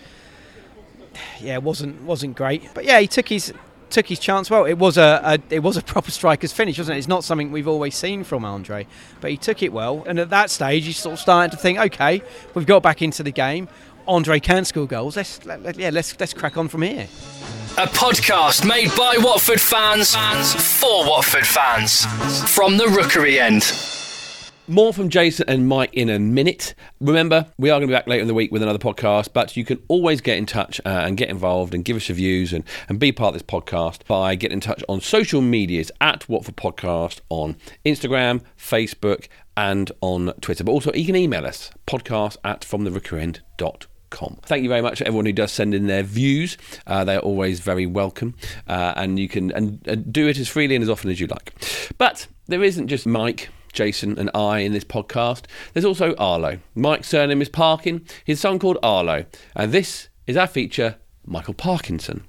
yeah 1.40 1.58
wasn't 1.58 2.00
wasn't 2.02 2.37
great. 2.37 2.68
But 2.75 2.84
yeah, 2.84 3.00
he 3.00 3.08
took 3.08 3.28
his 3.28 3.52
took 3.90 4.07
his 4.07 4.18
chance 4.18 4.50
well. 4.50 4.64
It 4.64 4.78
was 4.78 4.97
a, 4.97 5.21
a, 5.25 5.54
it 5.54 5.61
was 5.61 5.76
a 5.76 5.83
proper 5.83 6.11
striker's 6.11 6.52
finish, 6.52 6.78
wasn't 6.78 6.97
it? 6.97 6.99
It's 6.99 7.09
not 7.09 7.25
something 7.25 7.50
we've 7.52 7.68
always 7.68 7.95
seen 7.95 8.25
from 8.25 8.45
Andre, 8.45 8.87
but 9.21 9.30
he 9.30 9.37
took 9.37 9.62
it 9.62 9.73
well. 9.73 10.04
And 10.07 10.18
at 10.18 10.30
that 10.30 10.50
stage, 10.50 10.85
he's 10.85 10.99
sort 10.99 11.14
of 11.14 11.18
starting 11.18 11.50
to 11.50 11.57
think, 11.57 11.78
okay, 11.78 12.23
we've 12.54 12.66
got 12.66 12.83
back 12.83 13.02
into 13.02 13.23
the 13.23 13.33
game. 13.33 13.68
Andre 14.07 14.40
can 14.40 14.64
score 14.64 14.87
goals. 14.87 15.16
Let's 15.16 15.45
let, 15.45 15.78
yeah, 15.78 15.90
let's 15.90 16.18
let's 16.18 16.33
crack 16.33 16.57
on 16.57 16.68
from 16.68 16.83
here. 16.83 17.09
A 17.76 17.87
podcast 17.87 18.66
made 18.66 18.90
by 18.97 19.16
Watford 19.18 19.61
fans, 19.61 20.14
fans 20.14 20.54
for 20.80 21.07
Watford 21.07 21.47
fans 21.47 22.07
from 22.54 22.78
the 22.78 22.87
Rookery 22.88 23.38
end. 23.38 23.98
More 24.70 24.92
from 24.92 25.08
Jason 25.08 25.48
and 25.48 25.66
Mike 25.66 25.94
in 25.94 26.10
a 26.10 26.18
minute. 26.18 26.75
Remember, 27.00 27.46
we 27.56 27.70
are 27.70 27.78
going 27.78 27.82
to 27.82 27.87
be 27.87 27.94
back 27.94 28.06
later 28.06 28.20
in 28.20 28.28
the 28.28 28.34
week 28.34 28.52
with 28.52 28.62
another 28.62 28.78
podcast, 28.78 29.32
but 29.32 29.56
you 29.56 29.64
can 29.64 29.82
always 29.88 30.20
get 30.20 30.37
in 30.37 30.44
touch 30.44 30.78
uh, 30.84 30.90
and 30.90 31.16
get 31.16 31.30
involved 31.30 31.72
and 31.72 31.87
give 31.87 31.96
us 31.96 32.06
your 32.10 32.16
views 32.16 32.52
and, 32.52 32.64
and 32.87 33.00
be 33.00 33.10
part 33.10 33.34
of 33.34 33.40
this 33.40 33.50
podcast 33.50 34.04
by 34.06 34.34
getting 34.34 34.56
in 34.56 34.60
touch 34.60 34.84
on 34.87 35.00
social 35.00 35.40
medias 35.40 35.90
at 36.02 36.28
Watford 36.28 36.56
Podcast 36.56 37.20
on 37.30 37.56
Instagram, 37.87 38.42
Facebook, 38.58 39.28
and 39.56 39.90
on 40.02 40.34
Twitter. 40.42 40.64
But 40.64 40.72
also, 40.72 40.92
you 40.92 41.06
can 41.06 41.16
email 41.16 41.46
us 41.46 41.70
podcast 41.87 42.37
at 42.44 42.60
fromtherookerend.com. 42.60 44.38
Thank 44.42 44.62
you 44.64 44.68
very 44.68 44.82
much 44.82 44.98
to 44.98 45.06
everyone 45.06 45.25
who 45.25 45.32
does 45.32 45.50
send 45.50 45.75
in 45.75 45.87
their 45.87 46.02
views. 46.02 46.58
Uh, 46.87 47.04
they're 47.04 47.20
always 47.20 47.60
very 47.60 47.87
welcome, 47.87 48.34
uh, 48.66 48.92
and 48.96 49.18
you 49.18 49.30
can 49.30 49.50
and, 49.52 49.80
and 49.87 50.12
do 50.12 50.28
it 50.28 50.38
as 50.38 50.46
freely 50.46 50.75
and 50.75 50.82
as 50.82 50.90
often 50.90 51.10
as 51.10 51.20
you 51.20 51.26
like. 51.26 51.54
But 51.96 52.26
there 52.48 52.62
isn't 52.62 52.88
just 52.88 53.06
Mike. 53.06 53.48
Jason 53.78 54.18
and 54.18 54.28
I 54.35 54.58
in 54.58 54.73
this 54.73 54.82
podcast. 54.82 55.44
There's 55.73 55.85
also 55.85 56.12
Arlo. 56.16 56.58
Mike's 56.75 57.06
surname 57.06 57.40
is 57.40 57.49
Parkin, 57.49 58.04
his 58.25 58.40
son 58.40 58.58
called 58.58 58.76
Arlo, 58.82 59.25
and 59.54 59.70
this 59.70 60.08
is 60.26 60.37
our 60.37 60.49
feature, 60.49 60.97
Michael 61.25 61.54
Parkinson. 61.54 62.25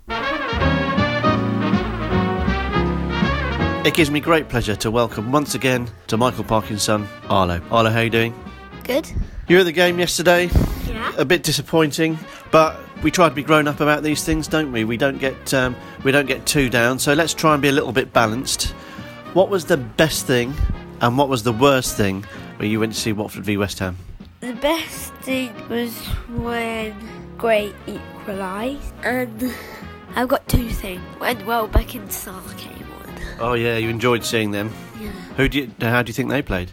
It 3.83 3.95
gives 3.95 4.11
me 4.11 4.19
great 4.19 4.47
pleasure 4.47 4.75
to 4.75 4.91
welcome 4.91 5.31
once 5.31 5.55
again 5.55 5.89
to 6.05 6.17
Michael 6.17 6.43
Parkinson, 6.43 7.07
Arlo. 7.29 7.59
Arlo, 7.71 7.89
how 7.89 8.01
are 8.01 8.03
you 8.03 8.11
doing? 8.11 8.35
Good. 8.83 9.11
You 9.47 9.55
were 9.55 9.61
at 9.61 9.65
the 9.65 9.71
game 9.71 9.97
yesterday. 9.97 10.51
Yeah. 10.87 11.13
A 11.17 11.25
bit 11.25 11.41
disappointing, 11.41 12.19
but 12.51 12.79
we 13.01 13.09
try 13.09 13.27
to 13.27 13.33
be 13.33 13.41
grown 13.41 13.67
up 13.67 13.79
about 13.79 14.03
these 14.03 14.23
things, 14.23 14.47
don't 14.47 14.71
we? 14.71 14.83
We 14.83 14.97
don't 14.97 15.17
get 15.17 15.51
um, 15.55 15.75
we 16.03 16.11
don't 16.11 16.27
get 16.27 16.45
too 16.45 16.69
down. 16.69 16.99
So 16.99 17.13
let's 17.13 17.33
try 17.33 17.53
and 17.53 17.61
be 17.61 17.69
a 17.69 17.71
little 17.71 17.91
bit 17.91 18.13
balanced. 18.13 18.75
What 19.33 19.49
was 19.49 19.65
the 19.65 19.77
best 19.77 20.27
thing, 20.27 20.53
and 21.01 21.17
what 21.17 21.29
was 21.29 21.43
the 21.43 21.53
worst 21.53 21.95
thing 21.95 22.25
when 22.57 22.69
you 22.69 22.79
went 22.79 22.93
to 22.93 22.99
see 22.99 23.13
Watford 23.13 23.43
v 23.43 23.57
West 23.57 23.79
Ham? 23.79 23.97
The 24.41 24.53
best 24.53 25.13
thing 25.15 25.53
was 25.69 25.95
when 26.29 26.95
Gray 27.37 27.73
equalised, 27.87 28.93
and 29.03 29.53
I've 30.15 30.27
got 30.27 30.47
two 30.47 30.69
things. 30.69 31.01
When 31.17 31.45
Welbeck 31.45 31.95
and 31.95 32.09
Sarr 32.09 32.57
came 32.57 32.87
on. 32.91 33.19
Oh 33.39 33.53
yeah, 33.53 33.77
you 33.77 33.89
enjoyed 33.89 34.23
seeing 34.23 34.51
them. 34.51 34.71
Yeah. 34.99 35.11
Who 35.37 35.49
do 35.49 35.59
you, 35.59 35.71
how 35.81 36.03
do 36.03 36.09
you 36.09 36.13
think 36.13 36.29
they 36.29 36.41
played? 36.41 36.71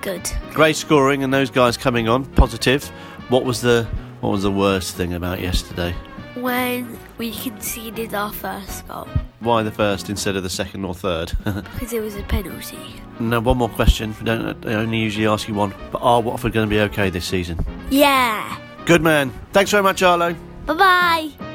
Good. 0.00 0.30
Gray 0.52 0.72
scoring 0.72 1.22
and 1.22 1.32
those 1.32 1.50
guys 1.50 1.76
coming 1.76 2.08
on 2.08 2.24
positive. 2.24 2.84
What 3.28 3.44
was 3.44 3.60
the 3.60 3.86
what 4.20 4.30
was 4.30 4.42
the 4.42 4.52
worst 4.52 4.96
thing 4.96 5.14
about 5.14 5.40
yesterday? 5.40 5.94
When 6.34 6.98
we 7.18 7.32
conceded 7.32 8.14
our 8.14 8.32
first 8.32 8.86
goal, 8.88 9.08
Why 9.42 9.62
the 9.64 9.72
first 9.72 10.08
instead 10.08 10.36
of 10.36 10.44
the 10.44 10.50
second 10.50 10.84
or 10.84 10.94
third? 10.94 11.32
because 11.44 11.92
it 11.92 12.00
was 12.00 12.14
a 12.14 12.22
penalty. 12.22 12.78
now, 13.18 13.40
one 13.40 13.58
more 13.58 13.68
question. 13.68 14.14
We 14.20 14.24
don't 14.24 14.64
I 14.66 14.74
only 14.74 14.98
usually 14.98 15.26
ask 15.26 15.48
you 15.48 15.54
one, 15.54 15.74
but 15.90 15.98
are 15.98 16.20
Watford 16.20 16.52
going 16.52 16.68
to 16.68 16.70
be 16.70 16.80
okay 16.82 17.10
this 17.10 17.26
season? 17.26 17.58
Yeah. 17.90 18.56
Good 18.84 19.02
man. 19.02 19.32
Thanks 19.52 19.70
very 19.70 19.82
much, 19.82 20.02
Arlo. 20.02 20.34
Bye 20.66 20.74
bye. 20.74 21.51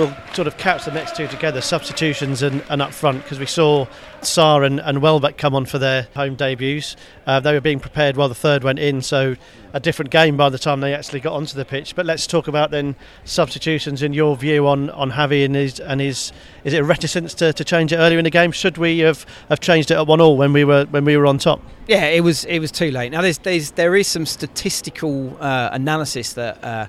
We'll 0.00 0.16
sort 0.32 0.48
of 0.48 0.56
catch 0.56 0.86
the 0.86 0.92
next 0.92 1.14
two 1.14 1.26
together, 1.28 1.60
substitutions 1.60 2.40
and, 2.40 2.64
and 2.70 2.80
up 2.80 2.94
front, 2.94 3.22
because 3.22 3.38
we 3.38 3.44
saw 3.44 3.86
Sarr 4.22 4.64
and, 4.64 4.80
and 4.80 5.02
Welbeck 5.02 5.36
come 5.36 5.54
on 5.54 5.66
for 5.66 5.78
their 5.78 6.08
home 6.16 6.36
debuts. 6.36 6.96
Uh, 7.26 7.38
they 7.38 7.52
were 7.52 7.60
being 7.60 7.80
prepared 7.80 8.16
while 8.16 8.30
the 8.30 8.34
third 8.34 8.64
went 8.64 8.78
in, 8.78 9.02
so 9.02 9.36
a 9.74 9.78
different 9.78 10.10
game 10.10 10.38
by 10.38 10.48
the 10.48 10.58
time 10.58 10.80
they 10.80 10.94
actually 10.94 11.20
got 11.20 11.34
onto 11.34 11.54
the 11.54 11.66
pitch. 11.66 11.94
But 11.94 12.06
let's 12.06 12.26
talk 12.26 12.48
about 12.48 12.70
then 12.70 12.96
substitutions 13.26 14.02
in 14.02 14.14
your 14.14 14.38
view 14.38 14.66
on, 14.66 14.88
on 14.88 15.10
Javi 15.10 15.44
and 15.44 15.54
his 15.54 15.78
and 15.78 16.00
his 16.00 16.32
is 16.64 16.72
it 16.72 16.78
a 16.78 16.84
reticence 16.84 17.34
to, 17.34 17.52
to 17.52 17.62
change 17.62 17.92
it 17.92 17.96
earlier 17.96 18.16
in 18.16 18.24
the 18.24 18.30
game? 18.30 18.52
Should 18.52 18.78
we 18.78 19.00
have, 19.00 19.26
have 19.50 19.60
changed 19.60 19.90
it 19.90 19.96
at 19.96 20.06
one 20.06 20.22
all 20.22 20.38
when 20.38 20.54
we 20.54 20.64
were 20.64 20.86
when 20.86 21.04
we 21.04 21.14
were 21.18 21.26
on 21.26 21.36
top? 21.36 21.60
Yeah, 21.86 22.06
it 22.06 22.20
was 22.20 22.46
it 22.46 22.58
was 22.58 22.72
too 22.72 22.90
late. 22.90 23.12
Now 23.12 23.20
there's, 23.20 23.36
there's 23.36 23.72
there 23.72 23.94
is 23.96 24.08
some 24.08 24.24
statistical 24.24 25.36
uh, 25.40 25.68
analysis 25.72 26.32
that 26.32 26.64
uh, 26.64 26.86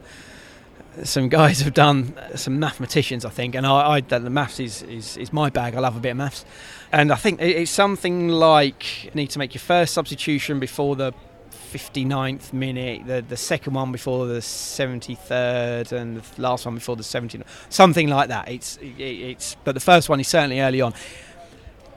some 1.03 1.29
guys 1.29 1.61
have 1.61 1.73
done, 1.73 2.13
some 2.35 2.59
mathematicians 2.59 3.25
I 3.25 3.29
think, 3.29 3.55
and 3.55 3.65
I, 3.65 3.97
I 3.97 4.01
the 4.01 4.29
maths 4.29 4.59
is, 4.59 4.83
is 4.83 5.17
is 5.17 5.31
my 5.33 5.49
bag. 5.49 5.75
I 5.75 5.79
love 5.79 5.95
a 5.95 5.99
bit 5.99 6.11
of 6.11 6.17
maths, 6.17 6.45
and 6.91 7.11
I 7.11 7.15
think 7.15 7.41
it's 7.41 7.71
something 7.71 8.29
like 8.29 9.05
you 9.05 9.11
need 9.13 9.29
to 9.31 9.39
make 9.39 9.53
your 9.53 9.61
first 9.61 9.93
substitution 9.93 10.59
before 10.59 10.95
the 10.95 11.13
59th 11.71 12.51
minute, 12.51 13.07
the 13.07 13.23
the 13.27 13.37
second 13.37 13.73
one 13.73 13.91
before 13.91 14.27
the 14.27 14.39
73rd, 14.39 15.91
and 15.93 16.17
the 16.17 16.41
last 16.41 16.65
one 16.65 16.75
before 16.75 16.95
the 16.95 17.03
70th. 17.03 17.43
Something 17.69 18.09
like 18.09 18.27
that. 18.27 18.49
It's 18.49 18.77
it, 18.77 18.99
it's 18.99 19.55
but 19.63 19.73
the 19.73 19.79
first 19.79 20.09
one 20.09 20.19
is 20.19 20.27
certainly 20.27 20.59
early 20.59 20.81
on 20.81 20.93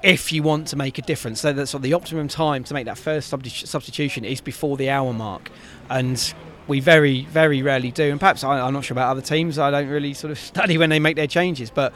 if 0.05 0.33
you 0.33 0.43
want 0.43 0.69
to 0.69 0.77
make 0.77 0.99
a 0.99 1.03
difference. 1.03 1.41
So 1.41 1.53
that's 1.55 1.73
what 1.73 1.83
the 1.83 1.95
optimum 1.95 2.29
time 2.29 2.63
to 2.65 2.75
make 2.75 2.85
that 2.85 2.99
first 2.99 3.31
substitution 3.31 4.25
is 4.25 4.41
before 4.43 4.77
the 4.77 4.91
hour 4.91 5.13
mark, 5.15 5.51
and 5.89 6.35
we 6.69 6.79
very 6.79 7.25
very 7.25 7.63
rarely 7.63 7.91
do. 7.91 8.11
And 8.11 8.21
perhaps 8.21 8.45
I, 8.45 8.61
I'm 8.61 8.75
not 8.75 8.85
sure 8.85 8.95
about 8.95 9.11
other 9.11 9.23
teams. 9.23 9.59
I 9.59 9.71
don't 9.71 9.89
really 9.89 10.13
sort 10.13 10.31
of 10.31 10.39
study 10.53 10.79
when 10.79 10.91
they 10.91 10.99
make 10.99 11.17
their 11.17 11.27
changes, 11.27 11.71
but 11.71 11.95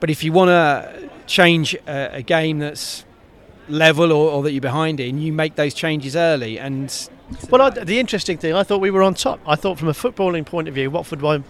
but 0.00 0.10
if 0.10 0.24
you 0.24 0.32
want 0.32 0.48
to 0.48 1.10
change 1.26 1.74
a, 1.86 2.16
a 2.16 2.22
game 2.22 2.58
that's 2.58 3.04
level 3.68 4.12
or, 4.12 4.30
or 4.30 4.42
that 4.42 4.52
you're 4.52 4.60
behind 4.60 4.98
in, 4.98 5.18
you 5.18 5.32
make 5.32 5.56
those 5.56 5.74
changes 5.74 6.16
early. 6.16 6.58
And 6.58 6.92
Well, 7.50 7.62
I, 7.62 7.70
the 7.70 7.98
interesting 7.98 8.38
thing, 8.38 8.54
I 8.54 8.62
thought 8.62 8.80
we 8.80 8.90
were 8.90 9.02
on 9.02 9.14
top. 9.14 9.40
I 9.46 9.56
thought 9.56 9.78
from 9.78 9.88
a 9.88 9.92
footballing 9.92 10.44
point 10.44 10.68
of 10.68 10.74
view, 10.74 10.90
Watford 10.90 11.22
were 11.22 11.42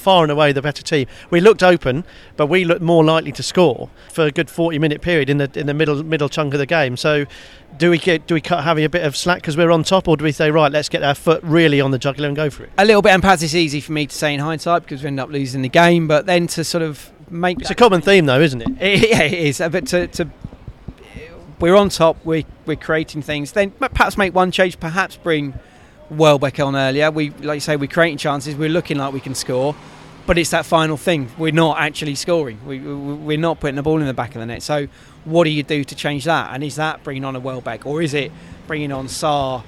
far 0.00 0.22
and 0.22 0.30
away 0.32 0.52
the 0.52 0.62
better 0.62 0.82
team. 0.82 1.06
We 1.30 1.40
looked 1.40 1.62
open, 1.62 2.04
but 2.36 2.46
we 2.46 2.64
looked 2.64 2.82
more 2.82 3.04
likely 3.04 3.32
to 3.32 3.42
score 3.42 3.90
for 4.12 4.24
a 4.24 4.30
good 4.30 4.50
40 4.50 4.78
minute 4.78 5.00
period 5.02 5.30
in 5.30 5.38
the 5.38 5.50
in 5.54 5.66
the 5.66 5.74
middle 5.74 6.02
middle 6.02 6.28
chunk 6.28 6.54
of 6.54 6.58
the 6.58 6.66
game. 6.66 6.96
So, 6.96 7.26
do 7.78 7.90
we 7.90 7.98
get 7.98 8.26
do 8.26 8.34
we 8.34 8.40
cut 8.40 8.64
Javi 8.64 8.84
a 8.84 8.88
bit 8.88 9.04
of 9.04 9.16
slack 9.16 9.40
because 9.40 9.56
we're 9.56 9.70
on 9.70 9.82
top, 9.82 10.08
or 10.08 10.16
do 10.16 10.24
we 10.24 10.32
say 10.32 10.50
right, 10.50 10.70
let's 10.70 10.88
get 10.88 11.02
our 11.02 11.14
foot 11.14 11.42
really 11.42 11.80
on 11.80 11.90
the 11.90 11.98
jugular 11.98 12.28
and 12.28 12.36
go 12.36 12.50
for 12.50 12.64
it? 12.64 12.70
a 12.78 12.84
little 12.84 13.02
bit, 13.02 13.10
and 13.12 13.22
perhaps 13.22 13.42
it's 13.42 13.54
easy 13.54 13.80
for 13.80 13.92
me 13.92 14.06
to 14.06 14.14
say 14.14 14.34
in 14.34 14.40
hindsight 14.40 14.82
because 14.82 15.02
we 15.02 15.08
end 15.08 15.20
up 15.20 15.30
losing 15.30 15.62
the 15.62 15.68
game. 15.68 16.06
But 16.06 16.26
then 16.26 16.46
to 16.48 16.64
sort 16.64 16.82
of 16.82 17.10
make 17.30 17.60
It's 17.60 17.70
a 17.70 17.74
common 17.74 18.00
theme, 18.00 18.26
though, 18.26 18.40
isn't 18.40 18.62
it? 18.62 18.68
It, 18.80 19.10
yeah, 19.10 19.22
it 19.22 19.32
is. 19.32 19.60
Uh, 19.60 19.68
But 19.68 19.86
to, 19.88 20.06
to 20.08 20.28
we're 21.60 21.76
on 21.76 21.88
top. 21.88 22.16
we're, 22.24 22.44
we're 22.66 22.76
creating 22.76 23.22
things. 23.22 23.52
Then 23.52 23.70
perhaps 23.70 24.16
make 24.16 24.34
one 24.34 24.50
change. 24.50 24.78
Perhaps 24.78 25.16
bring 25.16 25.54
Welbeck 26.10 26.60
on 26.60 26.76
earlier. 26.76 27.10
We 27.10 27.30
like 27.30 27.56
you 27.56 27.60
say 27.60 27.76
we're 27.76 27.88
creating 27.88 28.18
chances. 28.18 28.54
We're 28.54 28.68
looking 28.68 28.98
like 28.98 29.12
we 29.12 29.20
can 29.20 29.34
score, 29.34 29.74
but 30.26 30.38
it's 30.38 30.50
that 30.50 30.66
final 30.66 30.96
thing. 30.96 31.30
We're 31.38 31.52
not 31.52 31.78
actually 31.78 32.14
scoring. 32.14 32.60
We, 32.66 32.78
we 32.78 33.14
we're 33.14 33.38
not 33.38 33.60
putting 33.60 33.76
the 33.76 33.82
ball 33.82 34.00
in 34.00 34.06
the 34.06 34.14
back 34.14 34.34
of 34.34 34.40
the 34.40 34.46
net. 34.46 34.62
So 34.62 34.88
what 35.24 35.44
do 35.44 35.50
you 35.50 35.62
do 35.62 35.84
to 35.84 35.94
change 35.94 36.24
that? 36.24 36.52
And 36.52 36.62
is 36.62 36.76
that 36.76 37.02
bringing 37.02 37.24
on 37.24 37.36
a 37.36 37.40
Welbeck 37.40 37.86
or 37.86 38.02
is 38.02 38.14
it 38.14 38.32
bringing 38.66 38.92
on 38.92 39.06
Sarr 39.06 39.64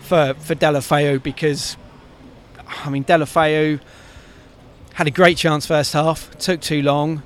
for 0.00 0.34
for 0.34 0.54
Deulofeu 0.54 1.22
because 1.22 1.76
I 2.66 2.90
mean 2.90 3.04
Deulofeu 3.04 3.80
had 4.94 5.06
a 5.06 5.10
great 5.10 5.36
chance 5.36 5.66
first 5.66 5.92
half. 5.92 6.36
Took 6.38 6.60
too 6.60 6.82
long 6.82 7.22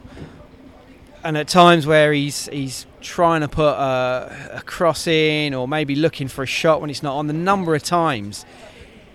and 1.22 1.36
at 1.36 1.48
times 1.48 1.86
where 1.86 2.12
he's 2.12 2.46
he's 2.46 2.86
trying 3.00 3.40
to 3.40 3.48
put 3.48 3.72
a, 3.72 4.50
a 4.54 4.62
cross 4.62 5.06
in 5.06 5.54
or 5.54 5.66
maybe 5.66 5.94
looking 5.94 6.28
for 6.28 6.42
a 6.42 6.46
shot 6.46 6.80
when 6.80 6.90
it's 6.90 7.02
not 7.02 7.16
on 7.16 7.26
the 7.26 7.32
number 7.32 7.74
of 7.74 7.82
times 7.82 8.44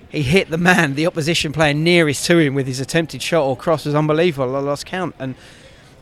he 0.10 0.22
hit 0.22 0.50
the 0.50 0.58
man 0.58 0.96
the 0.96 1.06
opposition 1.06 1.52
player 1.52 1.74
nearest 1.74 2.26
to 2.26 2.38
him 2.38 2.54
with 2.54 2.68
his 2.68 2.80
attempted 2.80 3.22
shot 3.22 3.46
or 3.46 3.56
cross 3.56 3.86
was 3.86 3.96
unbelievable 3.96 4.56
I 4.56 4.60
lost 4.60 4.86
count. 4.86 5.16
And 5.20 5.36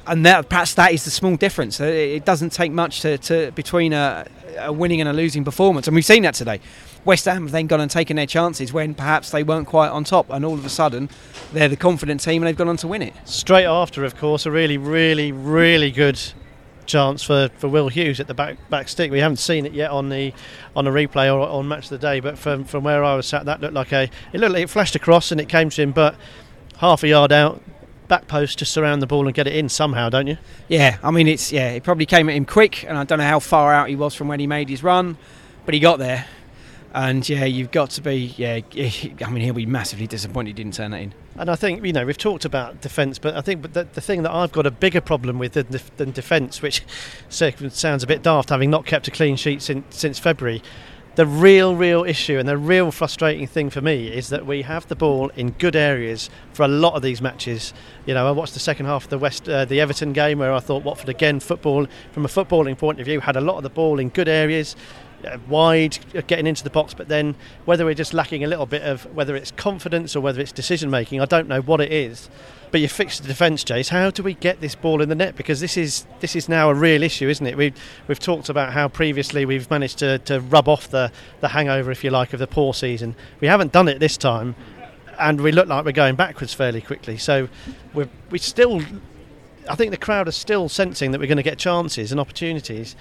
and 0.06 0.26
that 0.26 0.50
perhaps 0.50 0.74
that 0.74 0.92
is 0.92 1.06
the 1.06 1.12
small 1.12 1.38
difference. 1.38 1.80
It, 1.80 2.26
doesn't 2.26 2.52
take 2.52 2.72
much 2.72 3.02
to, 3.02 3.18
to 3.20 3.52
between 3.52 3.94
a, 3.94 4.28
a 4.58 4.72
winning 4.72 5.00
and 5.00 5.10
a 5.10 5.14
losing 5.14 5.46
performance. 5.46 5.88
And 5.88 5.96
we've 5.96 6.06
seen 6.06 6.24
that 6.24 6.34
today 6.34 6.60
West 7.06 7.26
Ham 7.26 7.44
have 7.44 7.52
then 7.52 7.68
gone 7.68 7.82
and 7.82 7.92
taken 7.92 8.16
their 8.16 8.26
chances 8.26 8.72
when 8.72 8.94
perhaps 8.94 9.30
they 9.32 9.44
weren't 9.44 9.68
quite 9.68 9.90
on 9.90 10.04
top 10.04 10.30
and 10.30 10.46
all 10.46 10.54
of 10.54 10.66
a 10.66 10.70
sudden 10.70 11.10
they're 11.52 11.68
the 11.68 11.76
confident 11.76 12.22
team 12.22 12.42
and 12.42 12.48
they've 12.48 12.58
gone 12.58 12.70
on 12.70 12.78
to 12.78 12.88
win 12.88 13.02
it 13.02 13.14
Straight 13.26 13.66
after, 13.66 14.06
of 14.06 14.16
course, 14.16 14.46
a 14.46 14.52
really, 14.52 14.78
really, 14.78 15.32
really 15.32 15.92
good 15.92 16.20
chance 16.86 17.24
for, 17.24 17.50
for 17.58 17.68
Will 17.68 17.90
Hughes 17.90 18.20
at 18.20 18.28
the 18.28 18.34
back 18.34 18.58
back 18.70 18.88
stick. 18.90 19.12
We 19.12 19.20
haven't 19.20 19.38
seen 19.38 19.66
it 19.66 19.74
yet 19.74 19.92
on 19.92 20.10
the 20.10 20.34
on 20.76 20.88
a 20.88 20.92
replay 20.92 21.34
or 21.34 21.48
on 21.48 21.68
match 21.68 21.86
of 21.86 21.90
the 21.92 21.98
day, 21.98 22.20
but 22.20 22.38
from 22.38 22.64
from 22.66 22.84
where 22.84 23.04
I 23.04 23.16
was 23.16 23.26
sat, 23.26 23.46
that 23.46 23.62
looked 23.62 23.74
like 23.74 23.92
a 23.92 24.10
it 24.32 24.40
looked 24.40 24.54
like 24.54 24.64
it 24.64 24.70
flashed 24.70 24.96
across 24.96 25.32
and 25.32 25.40
it 25.40 25.50
came 25.50 25.70
to 25.70 25.82
him, 25.82 25.92
but 25.92 26.16
half 26.78 27.04
a 27.04 27.08
yard 27.08 27.32
out, 27.32 27.62
back 28.08 28.28
post, 28.28 28.60
to 28.60 28.66
surround 28.66 29.02
the 29.02 29.08
ball 29.08 29.28
and 29.28 29.34
get 29.34 29.48
it 29.48 29.56
in 29.56 29.70
somehow, 29.70 30.10
don't 30.10 30.28
you? 30.28 30.38
Yeah, 30.68 30.98
I 31.04 31.12
mean 31.12 31.28
it's 31.28 31.52
yeah, 31.52 31.72
it 31.72 31.84
probably 31.84 32.06
came 32.06 32.30
at 32.30 32.36
him 32.36 32.46
quick, 32.46 32.84
and 32.84 32.98
I 32.98 33.04
don't 33.04 33.20
know 33.20 33.26
how 33.26 33.40
far 33.40 33.74
out 33.74 33.90
he 33.90 33.96
was 33.96 34.14
from 34.14 34.28
when 34.28 34.40
he 34.40 34.48
made 34.48 34.70
his 34.70 34.84
run, 34.84 35.18
but 35.66 35.74
he 35.74 35.80
got 35.80 36.00
there, 36.00 36.26
and 36.94 37.28
yeah, 37.28 37.46
you've 37.46 37.72
got 37.72 37.90
to 37.92 38.02
be 38.02 38.34
yeah. 38.38 38.60
I 39.26 39.30
mean 39.30 39.44
he'll 39.44 39.54
be 39.54 39.66
massively 39.66 40.08
disappointed 40.08 40.50
he 40.50 40.54
didn't 40.54 40.76
turn 40.76 40.92
that 40.92 41.02
in. 41.02 41.14
And 41.36 41.50
I 41.50 41.56
think 41.56 41.84
you 41.84 41.94
know 41.94 42.06
we've 42.06 42.18
talked 42.18 42.46
about 42.46 42.82
defence, 42.82 43.18
but 43.18 43.36
I 43.36 43.42
think 43.42 43.74
the, 43.74 43.86
the 43.86 44.02
thing 44.02 44.24
that 44.24 44.32
I've 44.32 44.52
got 44.52 44.66
a 44.66 44.72
bigger 44.72 45.02
problem 45.02 45.40
with 45.40 45.54
than, 45.54 45.68
than 45.98 46.12
defence, 46.12 46.62
which 46.62 46.84
sounds 47.30 48.04
a 48.04 48.08
bit 48.08 48.22
daft, 48.22 48.50
having 48.50 48.70
not 48.70 48.86
kept 48.86 49.08
a 49.08 49.12
clean 49.12 49.36
sheet 49.36 49.62
since 49.62 49.98
since 49.98 50.20
February. 50.20 50.62
The 51.16 51.28
real, 51.28 51.76
real 51.76 52.04
issue 52.04 52.40
and 52.40 52.50
the 52.50 52.58
real 52.58 52.90
frustrating 52.90 53.46
thing 53.46 53.70
for 53.70 53.82
me 53.82 54.08
is 54.08 54.30
that 54.30 54.48
we 54.48 54.64
have 54.64 54.88
the 54.88 54.96
ball 54.96 55.30
in 55.36 55.52
good 55.52 55.76
areas 55.76 56.28
for 56.54 56.64
a 56.64 56.68
lot 56.68 56.96
of 56.96 57.04
these 57.04 57.22
matches. 57.22 57.72
You 58.08 58.16
know, 58.16 58.28
I 58.28 58.32
watched 58.32 58.56
the 58.56 58.60
second 58.60 58.88
half 58.88 59.04
of 59.04 59.10
the 59.12 59.20
West, 59.20 59.48
uh, 59.48 59.66
the 59.66 59.80
Everton 59.80 60.14
game, 60.14 60.40
where 60.40 60.52
I 60.52 60.60
thought 60.60 60.84
Watford 60.84 61.10
again, 61.10 61.40
football 61.40 61.86
from 62.14 62.26
a 62.26 62.28
footballing 62.28 62.80
point 62.80 63.00
of 63.00 63.06
view, 63.06 63.20
had 63.20 63.36
a 63.36 63.42
lot 63.42 63.58
of 63.58 63.64
the 63.64 63.70
ball 63.70 64.00
in 64.00 64.10
good 64.10 64.28
areas 64.28 64.76
wide, 65.48 65.98
uh, 66.16 66.22
getting 66.28 66.48
into 66.48 66.64
the 66.64 66.70
box, 66.70 66.94
but 66.94 67.08
then 67.08 67.36
whether 67.66 67.86
we're 67.86 67.94
just 67.94 68.14
lacking 68.14 68.44
a 68.44 68.48
little 68.48 68.66
bit 68.66 68.82
of 68.84 69.04
whether 69.16 69.36
it's 69.36 69.52
confidence 69.52 70.16
or 70.16 70.22
whether 70.22 70.42
it's 70.42 70.52
decision 70.52 70.90
making, 70.90 71.22
I 71.22 71.26
don't 71.26 71.48
know 71.48 71.62
what 71.62 71.82
it 71.82 71.92
is. 71.92 72.30
But 72.72 72.82
you 72.82 72.88
fixed 72.88 73.22
the 73.22 73.28
defence, 73.28 73.64
Jace. 73.64 73.90
How 73.90 74.10
do 74.10 74.24
we 74.24 74.34
get 74.34 74.60
this 74.60 74.74
ball 74.74 75.04
in 75.04 75.08
the 75.08 75.14
net? 75.14 75.36
Because 75.36 75.60
this 75.60 75.78
is 75.78 76.08
this 76.22 76.36
is 76.36 76.50
now 76.50 76.72
a 76.72 76.74
real 76.74 77.04
issue, 77.04 77.30
isn't 77.30 77.46
it? 77.46 77.56
We've 77.56 77.76
we've 78.08 78.20
talked 78.20 78.50
about 78.50 78.74
how 78.74 78.88
previously 78.88 79.46
we've 79.46 79.70
managed 79.70 80.00
to, 80.00 80.18
to 80.20 80.40
rub 80.40 80.68
off 80.68 80.90
the, 80.90 81.12
the 81.40 81.50
hangover, 81.50 81.92
if 81.92 82.04
you 82.04 82.10
like, 82.10 82.34
of 82.34 82.40
the 82.40 82.48
poor 82.48 82.74
season. 82.74 83.16
We 83.42 83.48
haven't 83.48 83.74
done 83.74 83.88
it 83.88 84.00
this 84.00 84.18
time, 84.18 84.56
and 85.20 85.40
we 85.42 85.52
look 85.52 85.68
like 85.68 85.86
we're 85.86 85.92
going 85.92 86.16
backwards 86.16 86.56
fairly 86.56 86.82
quickly. 86.82 87.16
So 87.18 87.48
we 87.94 88.08
we 88.32 88.40
still, 88.40 88.82
I 89.70 89.76
think 89.76 89.92
the 89.92 89.98
crowd 89.98 90.28
are 90.28 90.32
still 90.32 90.68
sensing 90.68 91.12
that 91.12 91.20
we're 91.20 91.28
going 91.28 91.38
to 91.38 91.44
get 91.44 91.60
chances 91.60 92.12
and 92.12 92.20
opportunities 92.20 92.96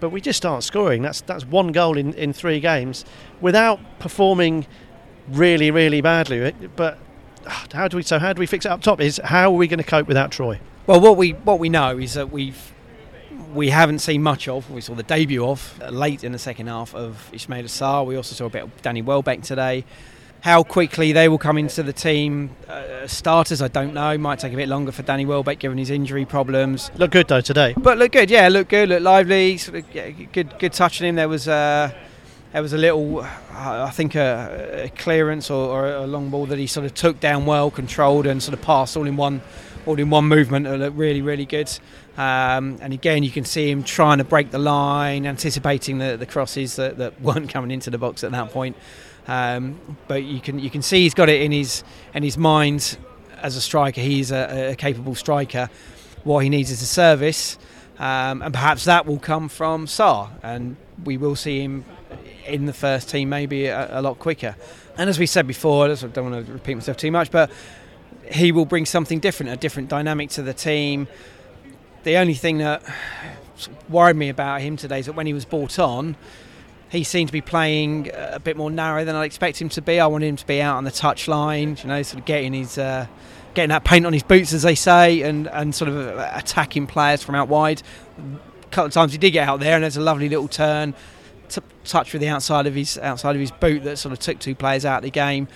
but 0.00 0.10
we 0.10 0.20
just 0.20 0.44
aren't 0.44 0.64
scoring. 0.64 1.02
That's 1.02 1.20
that's 1.22 1.44
one 1.44 1.72
goal 1.72 1.96
in, 1.96 2.14
in 2.14 2.32
three 2.32 2.60
games 2.60 3.04
without 3.40 3.80
performing 3.98 4.66
really 5.28 5.70
really 5.70 6.00
badly. 6.00 6.52
But 6.76 6.98
ah, 7.46 7.66
how 7.72 7.88
do 7.88 7.96
we 7.96 8.02
so 8.02 8.18
how 8.18 8.32
do 8.32 8.40
we 8.40 8.46
fix 8.46 8.64
it 8.64 8.70
up 8.70 8.82
top? 8.82 9.00
Is 9.00 9.20
how 9.24 9.52
are 9.52 9.56
we 9.56 9.66
going 9.66 9.78
to 9.78 9.84
cope 9.84 10.08
without 10.08 10.30
Troy? 10.30 10.60
Well, 10.86 11.00
what 11.00 11.16
we 11.16 11.30
what 11.32 11.58
we 11.58 11.68
know 11.68 11.98
is 11.98 12.14
that 12.14 12.30
we've 12.30 12.72
we 13.52 13.70
haven't 13.70 14.00
seen 14.00 14.22
much 14.22 14.48
of. 14.48 14.70
We 14.70 14.80
saw 14.80 14.94
the 14.94 15.02
debut 15.02 15.44
of 15.44 15.80
late 15.90 16.24
in 16.24 16.32
the 16.32 16.38
second 16.38 16.66
half 16.66 16.94
of 16.94 17.30
Ismaila 17.32 17.64
Sarr. 17.64 18.06
We 18.06 18.16
also 18.16 18.34
saw 18.34 18.46
a 18.46 18.50
bit 18.50 18.64
of 18.64 18.82
Danny 18.82 19.02
Welbeck 19.02 19.42
today. 19.42 19.84
How 20.40 20.62
quickly 20.62 21.12
they 21.12 21.28
will 21.28 21.38
come 21.38 21.58
into 21.58 21.82
the 21.82 21.92
team, 21.92 22.50
uh, 22.68 23.06
starters, 23.08 23.60
I 23.60 23.68
don't 23.68 23.92
know. 23.92 24.16
Might 24.16 24.38
take 24.38 24.52
a 24.52 24.56
bit 24.56 24.68
longer 24.68 24.92
for 24.92 25.02
Danny 25.02 25.26
Welbeck 25.26 25.58
given 25.58 25.78
his 25.78 25.90
injury 25.90 26.24
problems. 26.24 26.90
Look 26.96 27.10
good 27.10 27.26
though 27.26 27.40
today. 27.40 27.74
But 27.76 27.98
look 27.98 28.12
good, 28.12 28.30
yeah, 28.30 28.48
look 28.48 28.68
good, 28.68 28.88
look 28.88 29.02
lively. 29.02 29.58
Sort 29.58 29.78
of 29.78 29.94
yeah, 29.94 30.10
good, 30.10 30.58
good 30.58 30.72
touching 30.72 31.08
him. 31.08 31.16
There 31.16 31.28
was 31.28 31.48
uh, 31.48 31.92
there 32.52 32.62
was 32.62 32.72
a 32.72 32.78
little, 32.78 33.20
uh, 33.20 33.26
I 33.52 33.90
think, 33.90 34.14
a, 34.14 34.84
a 34.84 34.88
clearance 34.90 35.50
or, 35.50 35.70
or, 35.70 35.86
a 35.96 36.06
long 36.06 36.30
ball 36.30 36.46
that 36.46 36.58
he 36.58 36.66
sort 36.66 36.86
of 36.86 36.94
took 36.94 37.20
down 37.20 37.44
well, 37.44 37.70
controlled, 37.70 38.26
and 38.26 38.42
sort 38.42 38.54
of 38.54 38.62
passed 38.62 38.96
all 38.96 39.06
in 39.06 39.16
one, 39.16 39.42
all 39.84 39.98
in 39.98 40.08
one 40.08 40.24
movement. 40.24 40.66
It 40.66 40.78
looked 40.78 40.96
really, 40.96 41.20
really 41.20 41.44
good. 41.44 41.70
Um, 42.16 42.78
and 42.80 42.92
again, 42.92 43.22
you 43.22 43.30
can 43.30 43.44
see 43.44 43.70
him 43.70 43.82
trying 43.82 44.18
to 44.18 44.24
break 44.24 44.50
the 44.50 44.58
line, 44.58 45.26
anticipating 45.26 45.98
the, 45.98 46.16
the 46.16 46.26
crosses 46.26 46.76
that, 46.76 46.96
that 46.98 47.20
weren't 47.20 47.50
coming 47.50 47.70
into 47.70 47.90
the 47.90 47.98
box 47.98 48.24
at 48.24 48.32
that 48.32 48.50
point. 48.50 48.76
Um, 49.28 49.78
but 50.08 50.24
you 50.24 50.40
can 50.40 50.58
you 50.58 50.70
can 50.70 50.82
see 50.82 51.02
he's 51.02 51.14
got 51.14 51.28
it 51.28 51.42
in 51.42 51.52
his 51.52 51.84
in 52.14 52.22
his 52.22 52.38
mind 52.38 52.98
as 53.42 53.56
a 53.56 53.60
striker. 53.60 54.00
He's 54.00 54.32
a, 54.32 54.70
a 54.72 54.74
capable 54.74 55.14
striker. 55.14 55.68
What 56.24 56.40
he 56.40 56.48
needs 56.48 56.70
is 56.70 56.82
a 56.82 56.86
service, 56.86 57.58
um, 57.98 58.42
and 58.42 58.52
perhaps 58.52 58.84
that 58.86 59.06
will 59.06 59.18
come 59.18 59.48
from 59.48 59.86
Sarr, 59.86 60.30
and 60.42 60.76
we 61.04 61.16
will 61.16 61.36
see 61.36 61.60
him 61.60 61.84
in 62.46 62.66
the 62.66 62.72
first 62.72 63.10
team 63.10 63.28
maybe 63.28 63.66
a, 63.66 64.00
a 64.00 64.02
lot 64.02 64.18
quicker. 64.18 64.56
And 64.96 65.08
as 65.08 65.18
we 65.18 65.26
said 65.26 65.46
before, 65.46 65.88
I 65.88 65.94
don't 65.94 66.32
want 66.32 66.46
to 66.46 66.52
repeat 66.52 66.74
myself 66.74 66.96
too 66.96 67.12
much, 67.12 67.30
but 67.30 67.50
he 68.32 68.50
will 68.50 68.64
bring 68.64 68.86
something 68.86 69.20
different, 69.20 69.52
a 69.52 69.56
different 69.56 69.88
dynamic 69.88 70.30
to 70.30 70.42
the 70.42 70.54
team. 70.54 71.06
The 72.02 72.16
only 72.16 72.34
thing 72.34 72.58
that 72.58 72.82
worried 73.88 74.16
me 74.16 74.28
about 74.28 74.60
him 74.60 74.76
today 74.76 75.00
is 75.00 75.06
that 75.06 75.12
when 75.12 75.26
he 75.26 75.34
was 75.34 75.44
brought 75.44 75.78
on, 75.78 76.16
he 76.90 77.04
seemed 77.04 77.28
to 77.28 77.32
be 77.32 77.40
playing 77.40 78.10
a 78.14 78.40
bit 78.40 78.56
more 78.56 78.70
narrow 78.70 79.04
than 79.04 79.14
I'd 79.14 79.24
expect 79.24 79.60
him 79.60 79.68
to 79.70 79.82
be. 79.82 80.00
I 80.00 80.06
wanted 80.06 80.26
him 80.26 80.36
to 80.36 80.46
be 80.46 80.62
out 80.62 80.76
on 80.76 80.84
the 80.84 80.90
touchline, 80.90 81.82
you 81.82 81.88
know, 81.88 82.02
sort 82.02 82.20
of 82.20 82.24
getting 82.24 82.54
his 82.54 82.78
uh, 82.78 83.06
getting 83.54 83.68
that 83.70 83.84
paint 83.84 84.06
on 84.06 84.12
his 84.12 84.22
boots, 84.22 84.52
as 84.52 84.62
they 84.62 84.74
say, 84.74 85.22
and, 85.22 85.48
and 85.48 85.74
sort 85.74 85.90
of 85.90 85.96
uh, 85.96 86.30
attacking 86.34 86.86
players 86.86 87.22
from 87.22 87.34
out 87.34 87.48
wide. 87.48 87.82
A 88.18 88.68
couple 88.70 88.86
of 88.86 88.92
times 88.92 89.12
he 89.12 89.18
did 89.18 89.32
get 89.32 89.48
out 89.48 89.60
there, 89.60 89.74
and 89.74 89.82
there's 89.82 89.96
a 89.96 90.00
lovely 90.00 90.28
little 90.28 90.48
turn, 90.48 90.94
t- 91.48 91.60
touch 91.84 92.12
with 92.12 92.22
the 92.22 92.28
outside 92.28 92.66
of 92.66 92.74
his 92.74 92.96
outside 92.98 93.34
of 93.34 93.40
his 93.40 93.50
boot 93.50 93.84
that 93.84 93.98
sort 93.98 94.12
of 94.12 94.18
took 94.18 94.38
two 94.38 94.54
players 94.54 94.84
out 94.84 94.98
of 94.98 95.02
the 95.02 95.10
game. 95.10 95.48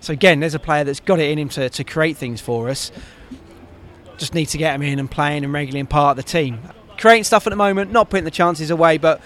So 0.00 0.12
again, 0.12 0.40
there's 0.40 0.54
a 0.54 0.58
player 0.58 0.82
that's 0.82 1.00
got 1.00 1.20
it 1.20 1.30
in 1.30 1.38
him 1.38 1.50
to, 1.50 1.68
to 1.68 1.84
create 1.84 2.16
things 2.16 2.40
for 2.40 2.68
us. 2.70 2.90
Just 4.16 4.34
need 4.34 4.46
to 4.46 4.58
get 4.58 4.74
him 4.74 4.82
in 4.82 4.98
and 4.98 5.10
playing 5.10 5.44
and 5.44 5.52
regularly 5.52 5.80
and 5.80 5.90
part 5.90 6.18
of 6.18 6.24
the 6.24 6.28
team. 6.28 6.58
Creating 6.98 7.24
stuff 7.24 7.46
at 7.46 7.50
the 7.50 7.56
moment, 7.56 7.92
not 7.92 8.10
putting 8.10 8.24
the 8.24 8.30
chances 8.30 8.70
away, 8.70 8.98
but 8.98 9.20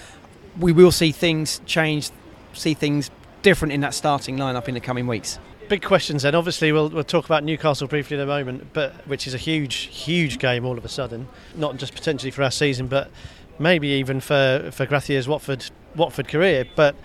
we 0.59 0.73
will 0.73 0.93
see 0.93 1.13
things 1.13 1.61
change, 1.67 2.11
see 2.53 2.75
things 2.75 3.11
different 3.43 3.73
in 3.73 3.81
that 3.81 3.95
starting 3.95 4.37
lineup 4.37 4.69
in 4.69 4.75
the 4.75 4.81
coming 4.81 5.07
weeks. 5.07 5.39
Big 5.69 5.83
questions 5.83 6.23
then. 6.23 6.35
Obviously, 6.35 6.73
we'll, 6.73 6.91
we'll 6.91 7.05
talk 7.05 7.25
about 7.25 7.43
Newcastle 7.43 7.89
briefly 7.89 8.17
in 8.17 8.23
a 8.23 8.27
moment, 8.27 8.73
but 8.73 8.93
which 9.07 9.27
is 9.27 9.35
a 9.35 9.39
huge, 9.39 9.75
huge 9.75 10.39
game 10.39 10.65
all 10.65 10.77
of 10.77 10.85
a 10.85 10.89
sudden. 10.89 11.27
Not 11.55 11.77
just 11.79 11.95
potentially 11.95 12.31
for 12.31 12.43
our 12.43 12.51
season, 12.51 12.87
but 12.87 13.11
maybe 13.59 13.89
even 13.89 14.21
for 14.21 14.71
for 14.73 14.85
Gracia's 14.85 15.27
Watford 15.27 15.71
Watford 15.97 16.29
career. 16.29 16.67
But 16.77 16.97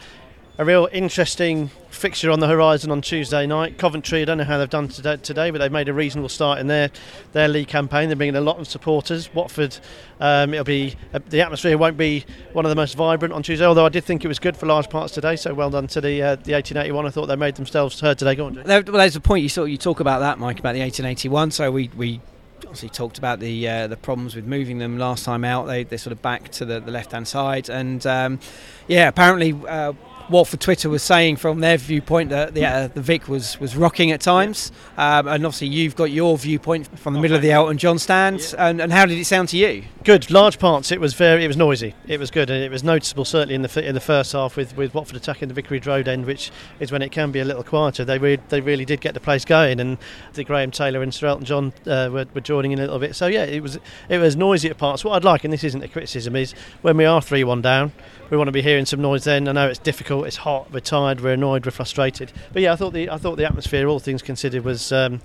a 0.59 0.65
real 0.65 0.89
interesting 0.91 1.69
fixture 1.89 2.29
on 2.29 2.41
the 2.41 2.47
horizon 2.47 2.91
on 2.91 3.01
Tuesday 3.01 3.47
night. 3.47 3.77
Coventry, 3.77 4.21
I 4.21 4.25
don't 4.25 4.39
know 4.39 4.43
how 4.43 4.57
they've 4.57 4.69
done 4.69 4.89
today, 4.89 5.51
but 5.51 5.59
they've 5.59 5.71
made 5.71 5.87
a 5.87 5.93
reasonable 5.93 6.27
start 6.27 6.59
in 6.59 6.67
their 6.67 6.91
their 7.31 7.47
league 7.47 7.69
campaign. 7.69 8.09
They're 8.09 8.17
bringing 8.17 8.35
a 8.35 8.41
lot 8.41 8.59
of 8.59 8.67
supporters. 8.67 9.33
Watford, 9.33 9.77
um, 10.19 10.53
it'll 10.53 10.65
be 10.65 10.97
uh, 11.13 11.19
the 11.29 11.39
atmosphere 11.39 11.77
won't 11.77 11.95
be 11.95 12.25
one 12.51 12.65
of 12.65 12.69
the 12.69 12.75
most 12.75 12.95
vibrant 12.95 13.33
on 13.33 13.41
Tuesday. 13.41 13.65
Although 13.65 13.85
I 13.85 13.89
did 13.89 14.03
think 14.03 14.25
it 14.25 14.27
was 14.27 14.37
good 14.37 14.57
for 14.57 14.65
large 14.65 14.89
parts 14.89 15.13
today. 15.13 15.37
So 15.37 15.53
well 15.53 15.69
done 15.69 15.87
to 15.87 16.01
the 16.01 16.21
uh, 16.21 16.35
the 16.35 16.51
1881. 16.51 17.05
I 17.05 17.09
thought 17.09 17.27
they 17.27 17.37
made 17.37 17.55
themselves 17.55 17.97
heard 18.01 18.17
today. 18.17 18.35
Go 18.35 18.47
on, 18.47 18.55
Jay. 18.55 18.63
Well, 18.65 18.83
there's 18.83 19.15
a 19.15 19.21
point 19.21 19.43
you 19.43 19.49
sort 19.49 19.69
you 19.69 19.77
talk 19.77 20.01
about 20.01 20.19
that, 20.19 20.39
Mike, 20.39 20.59
about 20.59 20.73
the 20.73 20.81
1881. 20.81 21.51
So 21.51 21.71
we 21.71 21.89
we 21.95 22.19
obviously 22.57 22.89
talked 22.89 23.17
about 23.17 23.39
the 23.39 23.65
uh, 23.65 23.87
the 23.87 23.95
problems 23.95 24.35
with 24.35 24.45
moving 24.45 24.79
them 24.79 24.97
last 24.97 25.23
time 25.23 25.45
out. 25.45 25.67
They 25.67 25.85
they 25.85 25.95
sort 25.95 26.11
of 26.11 26.21
back 26.21 26.49
to 26.49 26.65
the, 26.65 26.81
the 26.81 26.91
left 26.91 27.13
hand 27.13 27.29
side, 27.29 27.69
and 27.69 28.05
um, 28.05 28.41
yeah, 28.89 29.07
apparently 29.07 29.55
uh, 29.65 29.93
Watford 30.29 30.59
Twitter 30.59 30.89
was 30.89 31.03
saying 31.03 31.37
from 31.37 31.59
their 31.59 31.77
viewpoint 31.77 32.29
that 32.29 32.53
the, 32.53 32.65
uh, 32.65 32.87
the 32.87 33.01
Vic 33.01 33.27
was, 33.27 33.59
was 33.59 33.75
rocking 33.75 34.11
at 34.11 34.21
times. 34.21 34.71
Um, 34.97 35.27
and 35.27 35.45
obviously, 35.45 35.67
you've 35.67 35.95
got 35.95 36.11
your 36.11 36.37
viewpoint 36.37 36.99
from 36.99 37.13
the 37.13 37.19
middle 37.19 37.35
of 37.35 37.41
the 37.41 37.51
Elton 37.51 37.77
John 37.77 37.99
stand. 37.99 38.55
And, 38.57 38.81
and 38.81 38.91
how 38.91 39.05
did 39.05 39.17
it 39.17 39.25
sound 39.25 39.49
to 39.49 39.57
you? 39.57 39.83
Good. 40.03 40.29
Large 40.31 40.59
parts, 40.59 40.91
it 40.91 40.99
was 40.99 41.13
very, 41.13 41.43
it 41.43 41.47
was 41.47 41.57
noisy. 41.57 41.93
It 42.07 42.19
was 42.19 42.31
good, 42.31 42.49
and 42.49 42.63
it 42.63 42.71
was 42.71 42.83
noticeable 42.83 43.25
certainly 43.25 43.55
in 43.55 43.61
the 43.61 43.87
in 43.87 43.93
the 43.93 44.01
first 44.01 44.31
half 44.33 44.55
with, 44.55 44.75
with 44.75 44.93
Watford 44.93 45.15
attacking 45.15 45.47
the 45.47 45.53
Vicarage 45.53 45.85
Road 45.87 46.07
end, 46.07 46.25
which 46.25 46.51
is 46.79 46.91
when 46.91 47.01
it 47.01 47.11
can 47.11 47.31
be 47.31 47.39
a 47.39 47.45
little 47.45 47.63
quieter. 47.63 48.05
They 48.05 48.17
re- 48.17 48.39
they 48.49 48.61
really 48.61 48.85
did 48.85 49.01
get 49.01 49.13
the 49.13 49.19
place 49.19 49.45
going, 49.45 49.79
and 49.79 49.97
the 50.33 50.43
Graham 50.43 50.71
Taylor 50.71 51.01
and 51.01 51.13
Sir 51.13 51.27
Elton 51.27 51.45
John 51.45 51.73
uh, 51.85 52.09
were, 52.11 52.25
were 52.33 52.41
joining 52.41 52.71
in 52.71 52.79
a 52.79 52.83
little 52.83 52.99
bit. 52.99 53.15
So 53.15 53.27
yeah, 53.27 53.43
it 53.43 53.61
was 53.61 53.77
it 54.07 54.17
was 54.17 54.35
noisy 54.35 54.69
at 54.69 54.77
parts. 54.77 55.03
What 55.03 55.13
I'd 55.13 55.23
like, 55.23 55.43
and 55.43 55.53
this 55.53 55.63
isn't 55.63 55.83
a 55.83 55.87
criticism, 55.87 56.35
is 56.35 56.53
when 56.81 56.97
we 56.97 57.05
are 57.05 57.21
three 57.21 57.43
one 57.43 57.61
down 57.61 57.91
we 58.29 58.37
want 58.37 58.47
to 58.47 58.51
be 58.51 58.61
hearing 58.61 58.85
some 58.85 59.01
noise 59.01 59.23
then. 59.23 59.47
I 59.47 59.51
know 59.51 59.67
it's 59.67 59.79
difficult, 59.79 60.27
it's 60.27 60.37
hot, 60.37 60.71
we're 60.71 60.79
tired, 60.79 61.21
we're 61.21 61.33
annoyed, 61.33 61.65
we're 61.65 61.71
frustrated. 61.71 62.31
But 62.53 62.61
yeah, 62.61 62.73
I 62.73 62.75
thought 62.75 62.93
the 62.93 63.09
I 63.09 63.17
thought 63.17 63.37
the 63.37 63.45
atmosphere, 63.45 63.87
all 63.87 63.99
things 63.99 64.21
considered, 64.21 64.63
was 64.63 64.91
um, 64.91 65.21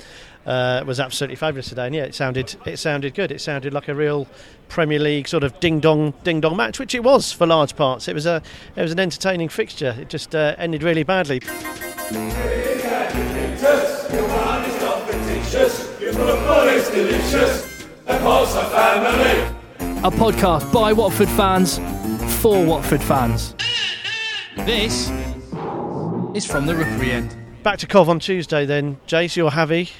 uh, 0.46 0.82
was 0.86 1.00
absolutely 1.00 1.36
fabulous 1.36 1.68
today. 1.68 1.86
And 1.86 1.94
yeah, 1.94 2.04
it 2.04 2.14
sounded 2.14 2.56
it 2.66 2.78
sounded 2.78 3.14
good. 3.14 3.30
It 3.30 3.40
sounded 3.40 3.72
like 3.72 3.88
a 3.88 3.94
real 3.94 4.26
Premier 4.68 4.98
League 4.98 5.28
sort 5.28 5.44
of 5.44 5.58
ding 5.60 5.80
dong 5.80 6.14
ding 6.24 6.40
dong 6.40 6.56
match, 6.56 6.78
which 6.78 6.94
it 6.94 7.04
was 7.04 7.32
for 7.32 7.46
large 7.46 7.76
parts. 7.76 8.08
It 8.08 8.14
was 8.14 8.26
a 8.26 8.42
it 8.76 8.82
was 8.82 8.92
an 8.92 9.00
entertaining 9.00 9.48
fixture. 9.48 9.94
It 9.98 10.08
just 10.08 10.34
uh, 10.34 10.54
ended 10.58 10.82
really 10.82 11.02
badly. 11.02 11.40
A 20.04 20.10
podcast 20.10 20.70
by 20.70 20.92
Watford 20.92 21.28
fans 21.30 21.78
for 22.44 22.62
Watford 22.62 23.02
fans. 23.02 23.54
This 24.66 25.08
is 26.34 26.44
from 26.44 26.66
the 26.66 26.74
Rookery 26.74 27.10
end. 27.10 27.34
Back 27.62 27.78
to 27.78 27.86
Cov 27.86 28.10
on 28.10 28.20
Tuesday 28.20 28.66
then. 28.66 28.98
Jace, 29.06 29.34
you're 29.34 29.50
Javi. 29.50 29.90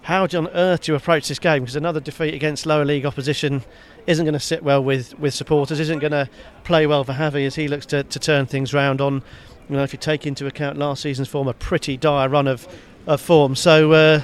How 0.00 0.22
on 0.22 0.48
earth 0.48 0.80
do 0.80 0.92
you 0.92 0.96
approach 0.96 1.28
this 1.28 1.38
game? 1.38 1.64
Because 1.64 1.76
another 1.76 2.00
defeat 2.00 2.32
against 2.32 2.64
lower 2.64 2.86
league 2.86 3.04
opposition 3.04 3.62
isn't 4.06 4.24
going 4.24 4.32
to 4.32 4.40
sit 4.40 4.62
well 4.62 4.82
with, 4.82 5.18
with 5.18 5.34
supporters, 5.34 5.78
isn't 5.78 5.98
going 5.98 6.12
to 6.12 6.26
play 6.64 6.86
well 6.86 7.04
for 7.04 7.12
Javi 7.12 7.44
as 7.44 7.54
he 7.56 7.68
looks 7.68 7.84
to, 7.84 8.02
to 8.02 8.18
turn 8.18 8.46
things 8.46 8.72
round 8.72 9.02
on, 9.02 9.22
you 9.68 9.76
know, 9.76 9.82
if 9.82 9.92
you 9.92 9.98
take 9.98 10.26
into 10.26 10.46
account 10.46 10.78
last 10.78 11.02
season's 11.02 11.28
form, 11.28 11.48
a 11.48 11.52
pretty 11.52 11.98
dire 11.98 12.30
run 12.30 12.48
of, 12.48 12.66
of 13.06 13.20
form. 13.20 13.56
So, 13.56 13.92
uh, 13.92 14.22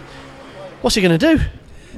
what's 0.80 0.96
he 0.96 1.02
going 1.02 1.18
to 1.18 1.36
do? 1.36 1.44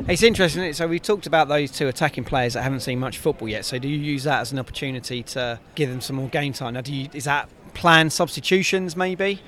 It's 0.08 0.22
interesting. 0.22 0.72
So 0.72 0.88
we 0.88 0.98
talked 0.98 1.26
about 1.26 1.48
those 1.48 1.70
two 1.70 1.88
attacking 1.88 2.24
players 2.24 2.54
that 2.54 2.62
haven't 2.62 2.80
seen 2.80 2.98
much 2.98 3.18
football 3.18 3.48
yet. 3.48 3.64
So 3.64 3.78
do 3.78 3.88
you 3.88 3.98
use 3.98 4.24
that 4.24 4.40
as 4.40 4.52
an 4.52 4.58
opportunity 4.58 5.22
to 5.22 5.60
give 5.74 5.88
them 5.88 6.00
some 6.00 6.16
more 6.16 6.28
game 6.28 6.52
time? 6.52 6.74
Now, 6.74 6.80
do 6.80 6.92
you, 6.92 7.08
is 7.12 7.24
that 7.24 7.48
planned 7.74 8.12
substitutions 8.12 8.96
maybe? 8.96 9.40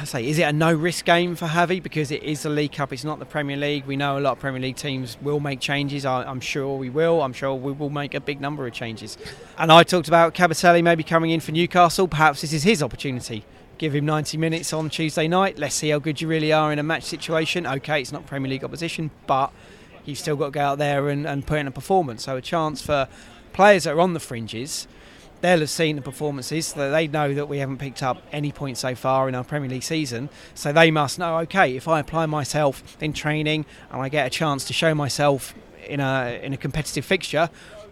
I 0.00 0.04
say, 0.04 0.28
is 0.28 0.38
it 0.38 0.42
a 0.42 0.52
no 0.52 0.72
risk 0.72 1.04
game 1.04 1.34
for 1.34 1.46
Javi 1.46 1.82
because 1.82 2.10
it 2.10 2.22
is 2.22 2.42
the 2.42 2.50
League 2.50 2.72
Cup? 2.72 2.92
It's 2.92 3.04
not 3.04 3.18
the 3.18 3.24
Premier 3.24 3.56
League. 3.56 3.86
We 3.86 3.96
know 3.96 4.18
a 4.18 4.20
lot 4.20 4.32
of 4.32 4.38
Premier 4.38 4.60
League 4.60 4.76
teams 4.76 5.16
will 5.22 5.40
make 5.40 5.60
changes. 5.60 6.04
I, 6.04 6.22
I'm 6.22 6.40
sure 6.40 6.76
we 6.76 6.90
will. 6.90 7.22
I'm 7.22 7.32
sure 7.32 7.54
we 7.54 7.72
will 7.72 7.90
make 7.90 8.14
a 8.14 8.20
big 8.20 8.40
number 8.40 8.66
of 8.66 8.72
changes. 8.72 9.18
And 9.56 9.72
I 9.72 9.82
talked 9.82 10.06
about 10.06 10.34
Kabasele 10.34 10.82
maybe 10.84 11.02
coming 11.02 11.30
in 11.30 11.40
for 11.40 11.52
Newcastle. 11.52 12.06
Perhaps 12.06 12.42
this 12.42 12.52
is 12.52 12.62
his 12.62 12.82
opportunity. 12.82 13.44
Give 13.78 13.94
him 13.94 14.06
90 14.06 14.38
minutes 14.38 14.72
on 14.72 14.90
Tuesday 14.90 15.26
night. 15.26 15.58
Let's 15.58 15.74
see 15.74 15.88
how 15.88 15.98
good 15.98 16.20
you 16.20 16.28
really 16.28 16.52
are 16.52 16.72
in 16.72 16.78
a 16.78 16.82
match 16.82 17.04
situation. 17.04 17.66
Okay, 17.66 18.00
it's 18.00 18.12
not 18.12 18.26
Premier 18.26 18.50
League 18.50 18.64
opposition, 18.64 19.10
but 19.26 19.52
you've 20.08 20.18
still 20.18 20.36
got 20.36 20.46
to 20.46 20.50
go 20.52 20.60
out 20.60 20.78
there 20.78 21.08
and, 21.08 21.26
and 21.26 21.46
put 21.46 21.58
in 21.58 21.66
a 21.66 21.70
performance. 21.70 22.24
So 22.24 22.36
a 22.36 22.42
chance 22.42 22.82
for 22.82 23.08
players 23.52 23.84
that 23.84 23.94
are 23.94 24.00
on 24.00 24.14
the 24.14 24.20
fringes 24.20 24.88
they'll 25.40 25.60
have 25.60 25.70
seen 25.70 25.96
the 25.96 26.02
performances, 26.02 26.68
so 26.68 26.90
they 26.90 27.06
know 27.06 27.34
that 27.34 27.46
we 27.46 27.58
haven't 27.58 27.78
picked 27.78 28.02
up 28.02 28.22
any 28.32 28.52
points 28.52 28.80
so 28.80 28.94
far 28.94 29.28
in 29.28 29.34
our 29.34 29.44
Premier 29.44 29.68
League 29.70 29.82
season. 29.82 30.28
So 30.54 30.72
they 30.72 30.90
must 30.90 31.18
know, 31.18 31.38
okay, 31.38 31.76
if 31.76 31.86
I 31.86 32.00
apply 32.00 32.26
myself 32.26 32.96
in 33.00 33.12
training 33.12 33.66
and 33.90 34.02
I 34.02 34.08
get 34.08 34.26
a 34.26 34.30
chance 34.30 34.64
to 34.66 34.72
show 34.72 34.94
myself 34.94 35.54
in 35.86 36.00
a 36.00 36.40
in 36.42 36.52
a 36.52 36.56
competitive 36.56 37.04
fixture, 37.04 37.50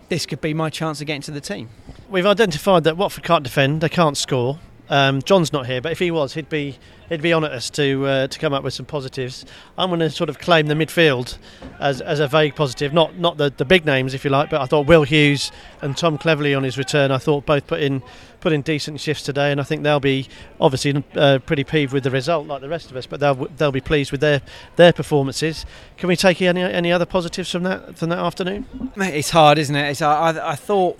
this 0.08 0.26
could 0.26 0.40
be 0.40 0.54
my 0.54 0.70
chance 0.70 1.00
of 1.00 1.06
getting 1.06 1.22
to 1.22 1.30
the 1.30 1.40
team. 1.40 1.68
We've 2.08 2.26
identified 2.26 2.84
that 2.84 2.96
Watford 2.96 3.24
can't 3.24 3.44
defend, 3.44 3.80
they 3.80 3.88
can't 3.88 4.16
score. 4.16 4.58
Um, 4.88 5.22
John's 5.22 5.52
not 5.52 5.66
here, 5.66 5.80
but 5.80 5.92
if 5.92 5.98
he 5.98 6.10
was, 6.10 6.34
he'd 6.34 6.48
be 6.48 6.78
he'd 7.08 7.22
be 7.22 7.32
on 7.32 7.44
at 7.44 7.52
us 7.52 7.70
to 7.70 8.06
uh, 8.06 8.26
to 8.28 8.38
come 8.38 8.52
up 8.52 8.62
with 8.62 8.74
some 8.74 8.86
positives. 8.86 9.44
I'm 9.76 9.90
going 9.90 10.00
to 10.00 10.10
sort 10.10 10.30
of 10.30 10.38
claim 10.38 10.66
the 10.66 10.74
midfield 10.74 11.38
as, 11.80 12.00
as 12.00 12.20
a 12.20 12.28
vague 12.28 12.54
positive, 12.54 12.92
not 12.92 13.18
not 13.18 13.36
the, 13.36 13.52
the 13.56 13.64
big 13.64 13.84
names 13.84 14.14
if 14.14 14.24
you 14.24 14.30
like, 14.30 14.50
but 14.50 14.60
I 14.60 14.66
thought 14.66 14.86
Will 14.86 15.02
Hughes 15.02 15.50
and 15.82 15.96
Tom 15.96 16.18
Cleverley 16.18 16.56
on 16.56 16.62
his 16.62 16.78
return, 16.78 17.10
I 17.10 17.18
thought 17.18 17.46
both 17.46 17.66
put 17.66 17.80
in 17.80 18.02
put 18.40 18.52
in 18.52 18.62
decent 18.62 19.00
shifts 19.00 19.24
today, 19.24 19.50
and 19.50 19.60
I 19.60 19.64
think 19.64 19.82
they'll 19.82 19.98
be 19.98 20.28
obviously 20.60 21.02
uh, 21.16 21.40
pretty 21.40 21.64
peeved 21.64 21.92
with 21.92 22.04
the 22.04 22.10
result 22.10 22.46
like 22.46 22.60
the 22.60 22.68
rest 22.68 22.90
of 22.90 22.96
us, 22.96 23.06
but 23.06 23.18
they'll 23.18 23.48
they'll 23.56 23.72
be 23.72 23.80
pleased 23.80 24.12
with 24.12 24.20
their 24.20 24.40
their 24.76 24.92
performances. 24.92 25.66
Can 25.96 26.08
we 26.08 26.16
take 26.16 26.40
any 26.40 26.62
any 26.62 26.92
other 26.92 27.06
positives 27.06 27.50
from 27.50 27.64
that 27.64 27.98
from 27.98 28.10
that 28.10 28.18
afternoon? 28.18 28.92
It's 28.96 29.30
hard, 29.30 29.58
isn't 29.58 29.74
it? 29.74 29.90
It's, 29.90 30.02
I, 30.02 30.52
I 30.52 30.54
thought 30.54 30.98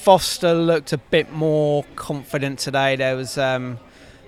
Foster 0.00 0.54
looked 0.54 0.94
a 0.94 0.98
bit 0.98 1.30
more 1.30 1.84
confident 1.94 2.58
today. 2.58 2.96
There 2.96 3.16
was 3.16 3.36
um, 3.36 3.78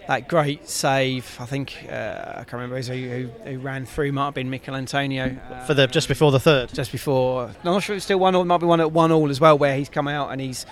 that 0.07 0.29
great 0.29 0.69
save. 0.69 1.39
I 1.41 1.47
think 1.47 1.87
uh, 1.89 2.25
I 2.27 2.45
can't 2.45 2.53
remember 2.53 2.83
who, 2.83 2.93
who, 2.93 3.29
who, 3.51 3.59
ran 3.59 3.87
through. 3.87 4.13
Might 4.13 4.27
have 4.27 4.35
been 4.35 4.51
Michail 4.51 4.75
Antonio 4.75 5.35
uh, 5.51 5.65
for 5.65 5.73
the 5.73 5.87
just 5.87 6.09
before 6.09 6.31
the 6.31 6.39
third. 6.39 6.75
Just 6.75 6.93
before. 6.93 7.45
I'm 7.45 7.55
not 7.65 7.83
sure 7.83 7.97
it's 7.97 8.05
still 8.05 8.19
one. 8.19 8.35
Or 8.35 8.45
might 8.45 8.59
be 8.59 8.67
one 8.67 8.83
at 8.83 8.93
one 8.93 9.13
all 9.13 9.31
as 9.31 9.41
well, 9.41 9.57
where 9.57 9.75
he's 9.75 9.89
come 9.89 10.09
out 10.09 10.31
and 10.31 10.43
he's 10.43 10.67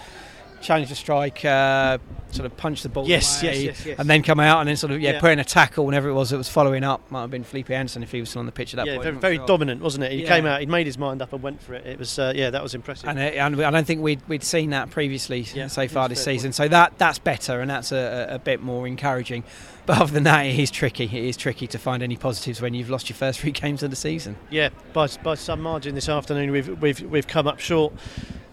challenge 0.61 0.89
the 0.89 0.95
strike, 0.95 1.45
uh, 1.45 1.99
sort 2.31 2.47
of 2.47 2.57
punch 2.57 2.83
the 2.83 2.89
ball 2.89 3.09
yes, 3.09 3.43
away, 3.43 3.53
yes, 3.53 3.63
yes, 3.65 3.87
yes, 3.87 3.99
and 3.99 4.09
then 4.09 4.23
come 4.23 4.39
out 4.39 4.61
and 4.61 4.69
then 4.69 4.77
sort 4.77 4.93
of 4.93 5.01
yeah, 5.01 5.13
yeah. 5.13 5.21
put 5.21 5.33
in 5.33 5.39
a 5.39 5.45
tackle 5.45 5.87
whenever 5.87 6.09
it 6.09 6.13
was 6.13 6.31
that 6.31 6.39
was 6.39 6.49
following 6.49 6.85
up. 6.85 7.11
Might 7.11 7.23
have 7.23 7.31
been 7.31 7.45
Felipe 7.45 7.71
Anderson 7.71 8.03
if 8.03 8.13
he 8.13 8.21
was 8.21 8.31
still 8.31 8.41
on 8.41 8.47
the 8.47 8.53
pitch 8.53 8.75
at 8.75 8.79
that 8.79 8.87
yeah, 8.87 8.95
point. 8.95 9.05
Very, 9.05 9.17
very 9.17 9.37
sure. 9.37 9.47
dominant, 9.47 9.83
wasn't 9.83 10.05
it? 10.05 10.13
He 10.13 10.23
yeah. 10.23 10.29
came 10.29 10.47
out, 10.47 10.61
he'd 10.61 10.69
made 10.69 10.87
his 10.87 10.99
mind 10.99 11.23
up 11.23 11.33
and 11.33 11.43
went 11.43 11.63
for 11.63 11.75
it. 11.75 11.87
It 11.87 11.99
was 11.99 12.19
uh, 12.19 12.33
yeah, 12.37 12.51
that 12.51 12.63
was 12.63 12.75
impressive. 12.75 13.09
And, 13.09 13.19
it, 13.19 13.37
and, 13.37 13.61
I 13.63 13.71
don't 13.71 13.87
think 13.87 14.03
we'd 14.03 14.21
we'd 14.29 14.45
seen 14.45 14.71
that 14.71 14.91
previously 14.91 15.45
so 15.45 15.89
far 15.89 16.09
this 16.09 16.23
season. 16.23 16.53
So 16.53 16.69
that 16.69 16.99
that's 16.99 17.19
better 17.19 17.61
and 17.61 17.71
that's 17.71 17.93
a, 17.93 18.29
a, 18.31 18.39
bit 18.39 18.63
more 18.63 18.87
encouraging. 18.87 19.45
But 19.87 20.01
other 20.01 20.13
than 20.13 20.25
that, 20.25 20.43
it 20.43 20.59
is 20.59 20.71
tricky. 20.71 21.05
It 21.05 21.25
is 21.25 21.37
tricky 21.37 21.67
to 21.69 21.79
find 21.79 22.03
any 22.03 22.17
positives 22.17 22.61
when 22.61 22.75
you've 22.75 22.91
lost 22.91 23.09
your 23.09 23.17
first 23.17 23.41
three 23.41 23.51
games 23.51 23.83
of 23.83 23.91
the 23.91 23.97
season. 23.97 24.37
Yeah, 24.51 24.71
by 24.93 25.09
by 25.23 25.35
some 25.35 25.61
margin 25.61 25.95
this 25.95 26.09
afternoon, 26.09 26.53
we've 26.53 26.81
we've 26.81 27.01
we've 27.03 27.27
come 27.27 27.47
up 27.47 27.59
short. 27.59 27.93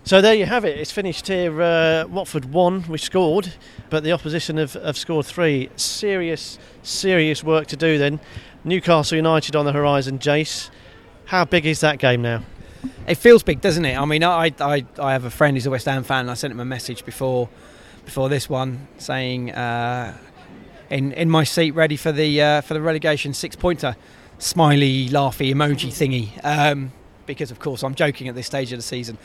So 0.08 0.22
there 0.22 0.36
you 0.36 0.46
have 0.46 0.63
it. 0.63 0.80
It's 0.80 0.89
finished 0.89 1.28
here. 1.28 1.62
Uh, 1.62 2.06
Watford 2.08 2.46
won. 2.46 2.86
We 2.88 2.98
scored, 2.98 3.52
but 3.89 4.06
the 4.06 4.13
opposition 4.13 4.56
have, 4.56 4.72
have 4.72 4.98
scored 4.98 5.26
three. 5.26 5.70
Serious, 5.76 6.58
serious 6.82 7.43
work 7.43 7.67
to 7.67 7.76
do 7.76 7.98
then. 7.98 8.22
Newcastle 8.63 9.17
United 9.17 9.54
on 9.54 9.65
the 9.65 9.74
horizon. 9.74 10.17
Jace, 10.17 10.70
how 11.26 11.43
big 11.43 11.65
is 11.65 11.82
that 11.82 12.00
game 12.00 12.22
now? 12.22 12.43
It 13.06 13.15
feels 13.15 13.43
big, 13.43 13.60
doesn't 13.60 13.84
it? 13.84 13.98
I 13.98 14.06
mean, 14.06 14.24
I, 14.24 14.54
I, 14.62 14.86
I 14.98 15.12
have 15.12 15.26
a 15.26 15.30
friend 15.30 15.58
who's 15.58 15.65
a 15.65 15.72
West 15.72 15.88
Ham 15.88 16.06
fan. 16.06 16.30
I 16.30 16.36
sent 16.36 16.52
him 16.52 16.62
a 16.62 16.65
message 16.65 17.04
before 17.04 17.50
before 18.06 18.30
this 18.30 18.48
one 18.48 18.88
saying, 18.98 19.52
uh, 19.52 20.17
"In 20.89 21.12
in 21.12 21.30
my 21.30 21.43
seat, 21.43 21.72
ready 21.72 21.98
for 21.98 22.13
the 22.13 22.41
uh, 22.41 22.62
for 22.62 22.76
the 22.76 22.82
relegation 22.82 23.34
six 23.34 23.58
pointer." 23.58 23.98
Smiley, 24.39 25.10
laughy 25.10 25.54
emoji 25.54 25.89
thingy. 25.89 26.30
Um, 26.46 26.93
because 27.26 27.52
of 27.52 27.60
course 27.60 27.84
I'm 27.84 27.93
joking 27.93 28.30
at 28.30 28.36
this 28.36 28.48
stage 28.48 28.72
of 28.72 28.80
the 28.80 28.84
season 28.84 29.17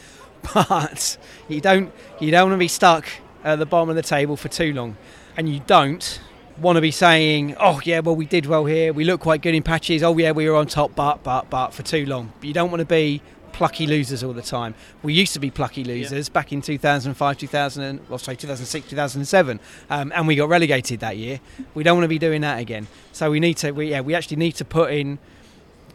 but 0.54 1.16
you 1.48 1.60
don't 1.60 1.92
you 2.20 2.30
don't 2.30 2.50
want 2.50 2.54
to 2.54 2.64
be 2.64 2.68
stuck 2.68 3.06
at 3.44 3.58
the 3.58 3.66
bottom 3.66 3.88
of 3.90 3.96
the 3.96 4.02
table 4.02 4.36
for 4.36 4.48
too 4.48 4.72
long, 4.72 4.96
and 5.36 5.48
you 5.48 5.60
don't 5.66 6.20
want 6.58 6.76
to 6.76 6.80
be 6.80 6.90
saying, 6.90 7.56
"Oh 7.58 7.80
yeah, 7.84 8.00
well 8.00 8.16
we 8.16 8.26
did 8.26 8.46
well 8.46 8.64
here, 8.64 8.92
we 8.92 9.04
look 9.04 9.20
quite 9.20 9.42
good 9.42 9.54
in 9.54 9.62
patches. 9.62 10.02
Oh 10.02 10.16
yeah, 10.16 10.32
we 10.32 10.48
were 10.48 10.56
on 10.56 10.66
top, 10.66 10.94
but 10.94 11.22
but 11.22 11.50
but 11.50 11.70
for 11.70 11.82
too 11.82 12.06
long." 12.06 12.32
But 12.40 12.46
you 12.46 12.54
don't 12.54 12.70
want 12.70 12.80
to 12.80 12.86
be 12.86 13.22
plucky 13.52 13.86
losers 13.86 14.24
all 14.24 14.32
the 14.32 14.42
time. 14.42 14.74
We 15.02 15.12
used 15.12 15.34
to 15.34 15.38
be 15.38 15.50
plucky 15.50 15.84
losers 15.84 16.28
yeah. 16.28 16.32
back 16.32 16.52
in 16.52 16.62
2005, 16.62 17.38
2000, 17.38 18.00
well, 18.08 18.18
sorry, 18.18 18.36
2006, 18.36 18.88
2007, 18.90 19.60
um, 19.90 20.12
and 20.14 20.26
we 20.26 20.34
got 20.34 20.48
relegated 20.48 21.00
that 21.00 21.16
year. 21.16 21.38
We 21.74 21.82
don't 21.82 21.96
want 21.96 22.04
to 22.04 22.08
be 22.08 22.18
doing 22.18 22.40
that 22.40 22.58
again. 22.58 22.88
So 23.12 23.30
we 23.30 23.40
need 23.40 23.58
to, 23.58 23.72
we, 23.72 23.90
yeah, 23.90 24.00
we 24.00 24.14
actually 24.14 24.38
need 24.38 24.52
to 24.52 24.64
put 24.64 24.92
in 24.92 25.18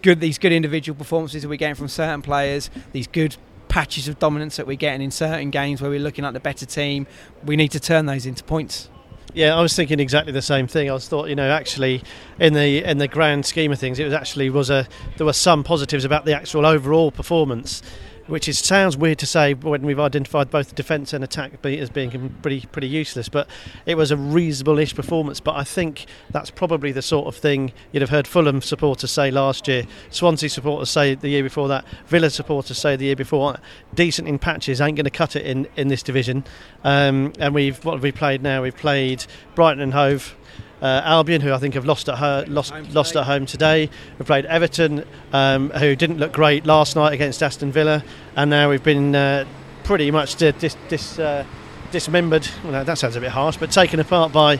good 0.01 0.19
these 0.19 0.37
good 0.37 0.51
individual 0.51 0.95
performances 0.95 1.41
that 1.41 1.49
we're 1.49 1.55
getting 1.55 1.75
from 1.75 1.87
certain 1.87 2.21
players, 2.21 2.69
these 2.91 3.07
good 3.07 3.35
patches 3.69 4.07
of 4.07 4.19
dominance 4.19 4.57
that 4.57 4.67
we're 4.67 4.75
getting 4.75 5.01
in 5.01 5.11
certain 5.11 5.49
games 5.49 5.81
where 5.81 5.89
we're 5.89 5.99
looking 5.99 6.25
at 6.25 6.33
the 6.33 6.39
better 6.39 6.65
team, 6.65 7.07
we 7.45 7.55
need 7.55 7.71
to 7.71 7.79
turn 7.79 8.05
those 8.05 8.25
into 8.25 8.43
points. 8.43 8.89
Yeah, 9.33 9.55
I 9.55 9.61
was 9.61 9.75
thinking 9.75 9.99
exactly 9.99 10.31
the 10.31 10.41
same 10.41 10.67
thing. 10.67 10.89
I 10.89 10.93
was 10.93 11.07
thought, 11.07 11.29
you 11.29 11.35
know, 11.35 11.49
actually, 11.51 12.01
in 12.39 12.53
the 12.53 12.83
in 12.83 12.97
the 12.97 13.07
grand 13.07 13.45
scheme 13.45 13.71
of 13.71 13.79
things, 13.79 13.99
it 13.99 14.05
was 14.05 14.13
actually 14.13 14.49
was 14.49 14.69
a 14.69 14.87
there 15.17 15.25
were 15.25 15.33
some 15.33 15.63
positives 15.63 16.05
about 16.05 16.25
the 16.25 16.33
actual 16.33 16.65
overall 16.65 17.11
performance 17.11 17.81
which 18.27 18.47
is 18.47 18.59
sounds 18.59 18.95
weird 18.95 19.17
to 19.19 19.25
say 19.25 19.53
when 19.53 19.81
we've 19.81 19.99
identified 19.99 20.49
both 20.49 20.75
defence 20.75 21.13
and 21.13 21.23
attack 21.23 21.65
as 21.65 21.89
being 21.89 22.35
pretty 22.41 22.65
pretty 22.71 22.87
useless. 22.87 23.29
But 23.29 23.47
it 23.85 23.95
was 23.95 24.11
a 24.11 24.17
reasonable-ish 24.17 24.95
performance. 24.95 25.39
But 25.39 25.55
I 25.55 25.63
think 25.63 26.05
that's 26.29 26.51
probably 26.51 26.91
the 26.91 27.01
sort 27.01 27.27
of 27.27 27.35
thing 27.35 27.71
you'd 27.91 28.01
have 28.01 28.09
heard 28.09 28.27
Fulham 28.27 28.61
supporters 28.61 29.11
say 29.11 29.31
last 29.31 29.67
year, 29.67 29.85
Swansea 30.09 30.49
supporters 30.49 30.89
say 30.89 31.15
the 31.15 31.29
year 31.29 31.43
before 31.43 31.67
that, 31.69 31.85
Villa 32.07 32.29
supporters 32.29 32.77
say 32.77 32.95
the 32.95 33.05
year 33.05 33.15
before. 33.15 33.57
Decent 33.93 34.27
in 34.27 34.39
patches 34.39 34.81
ain't 34.81 34.97
going 34.97 35.05
to 35.05 35.09
cut 35.09 35.35
it 35.35 35.45
in 35.45 35.67
in 35.75 35.87
this 35.87 36.03
division. 36.03 36.43
Um, 36.83 37.33
and 37.39 37.53
we've 37.53 37.83
what 37.83 37.93
have 37.93 38.03
we 38.03 38.11
played 38.11 38.41
now? 38.43 38.63
We've 38.63 38.75
played 38.75 39.25
Brighton 39.55 39.81
and 39.81 39.93
Hove. 39.93 40.35
Uh, 40.81 41.01
Albion, 41.03 41.41
who 41.41 41.51
I 41.53 41.57
think 41.57 41.73
have 41.73 41.85
lost 41.85 42.07
at 42.07 42.19
her, 42.19 42.45
lost 42.47 42.71
lost 42.91 43.15
at 43.15 43.25
home 43.25 43.47
today. 43.47 43.89
We 44.19 44.25
played 44.25 44.45
Everton, 44.45 45.03
um, 45.33 45.71
who 45.71 45.95
didn't 45.95 46.19
look 46.19 46.33
great 46.33 46.67
last 46.67 46.95
night 46.95 47.13
against 47.13 47.41
Aston 47.41 47.71
Villa, 47.71 48.03
and 48.35 48.51
now 48.51 48.69
we've 48.69 48.83
been 48.83 49.15
uh, 49.15 49.45
pretty 49.83 50.11
much 50.11 50.35
dis, 50.35 50.75
dis, 50.87 51.17
uh, 51.17 51.45
dismembered. 51.91 52.47
Well, 52.63 52.85
that 52.85 52.97
sounds 52.97 53.15
a 53.15 53.21
bit 53.21 53.31
harsh, 53.31 53.57
but 53.57 53.71
taken 53.71 53.99
apart 53.99 54.31
by 54.31 54.59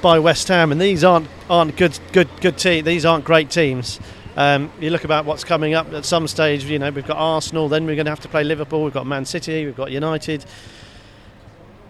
by 0.00 0.18
West 0.18 0.48
Ham. 0.48 0.72
And 0.72 0.80
these 0.80 1.04
aren't 1.04 1.28
aren't 1.50 1.76
good 1.76 1.98
good 2.12 2.28
good 2.40 2.56
teams. 2.56 2.86
These 2.86 3.04
aren't 3.04 3.24
great 3.24 3.50
teams. 3.50 4.00
Um, 4.36 4.70
you 4.80 4.90
look 4.90 5.04
about 5.04 5.24
what's 5.24 5.42
coming 5.42 5.74
up 5.74 5.92
at 5.92 6.04
some 6.04 6.28
stage. 6.28 6.64
You 6.64 6.78
know, 6.78 6.90
we've 6.90 7.06
got 7.06 7.16
Arsenal. 7.16 7.68
Then 7.68 7.86
we're 7.86 7.96
going 7.96 8.06
to 8.06 8.12
have 8.12 8.20
to 8.20 8.28
play 8.28 8.44
Liverpool. 8.44 8.84
We've 8.84 8.94
got 8.94 9.06
Man 9.06 9.24
City. 9.24 9.66
We've 9.66 9.76
got 9.76 9.90
United 9.90 10.44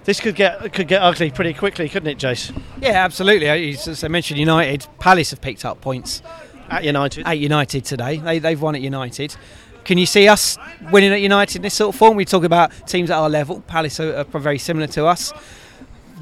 this 0.08 0.20
could 0.20 0.34
get 0.34 0.72
could 0.72 0.88
get 0.88 1.02
ugly 1.02 1.30
pretty 1.30 1.52
quickly, 1.52 1.86
couldn't 1.86 2.08
it, 2.08 2.16
Jace? 2.16 2.58
Yeah, 2.80 3.04
absolutely. 3.04 3.50
Uh, 3.50 3.76
as 3.76 4.02
I 4.02 4.08
mentioned, 4.08 4.40
United, 4.40 4.86
Palace 4.98 5.32
have 5.32 5.42
picked 5.42 5.66
up 5.66 5.82
points 5.82 6.22
at 6.70 6.82
United. 6.82 7.26
At 7.26 7.38
United 7.38 7.84
today, 7.84 8.16
they, 8.16 8.38
they've 8.38 8.60
won 8.60 8.74
at 8.74 8.80
United. 8.80 9.36
Can 9.84 9.98
you 9.98 10.06
see 10.06 10.26
us 10.26 10.56
winning 10.90 11.12
at 11.12 11.20
United 11.20 11.56
in 11.56 11.62
this 11.62 11.74
sort 11.74 11.94
of 11.94 11.98
form? 11.98 12.16
We 12.16 12.24
talk 12.24 12.44
about 12.44 12.72
teams 12.86 13.10
at 13.10 13.18
our 13.18 13.28
level. 13.28 13.60
Palace 13.66 14.00
are, 14.00 14.24
are 14.34 14.40
very 14.40 14.56
similar 14.56 14.86
to 14.86 15.04
us. 15.04 15.34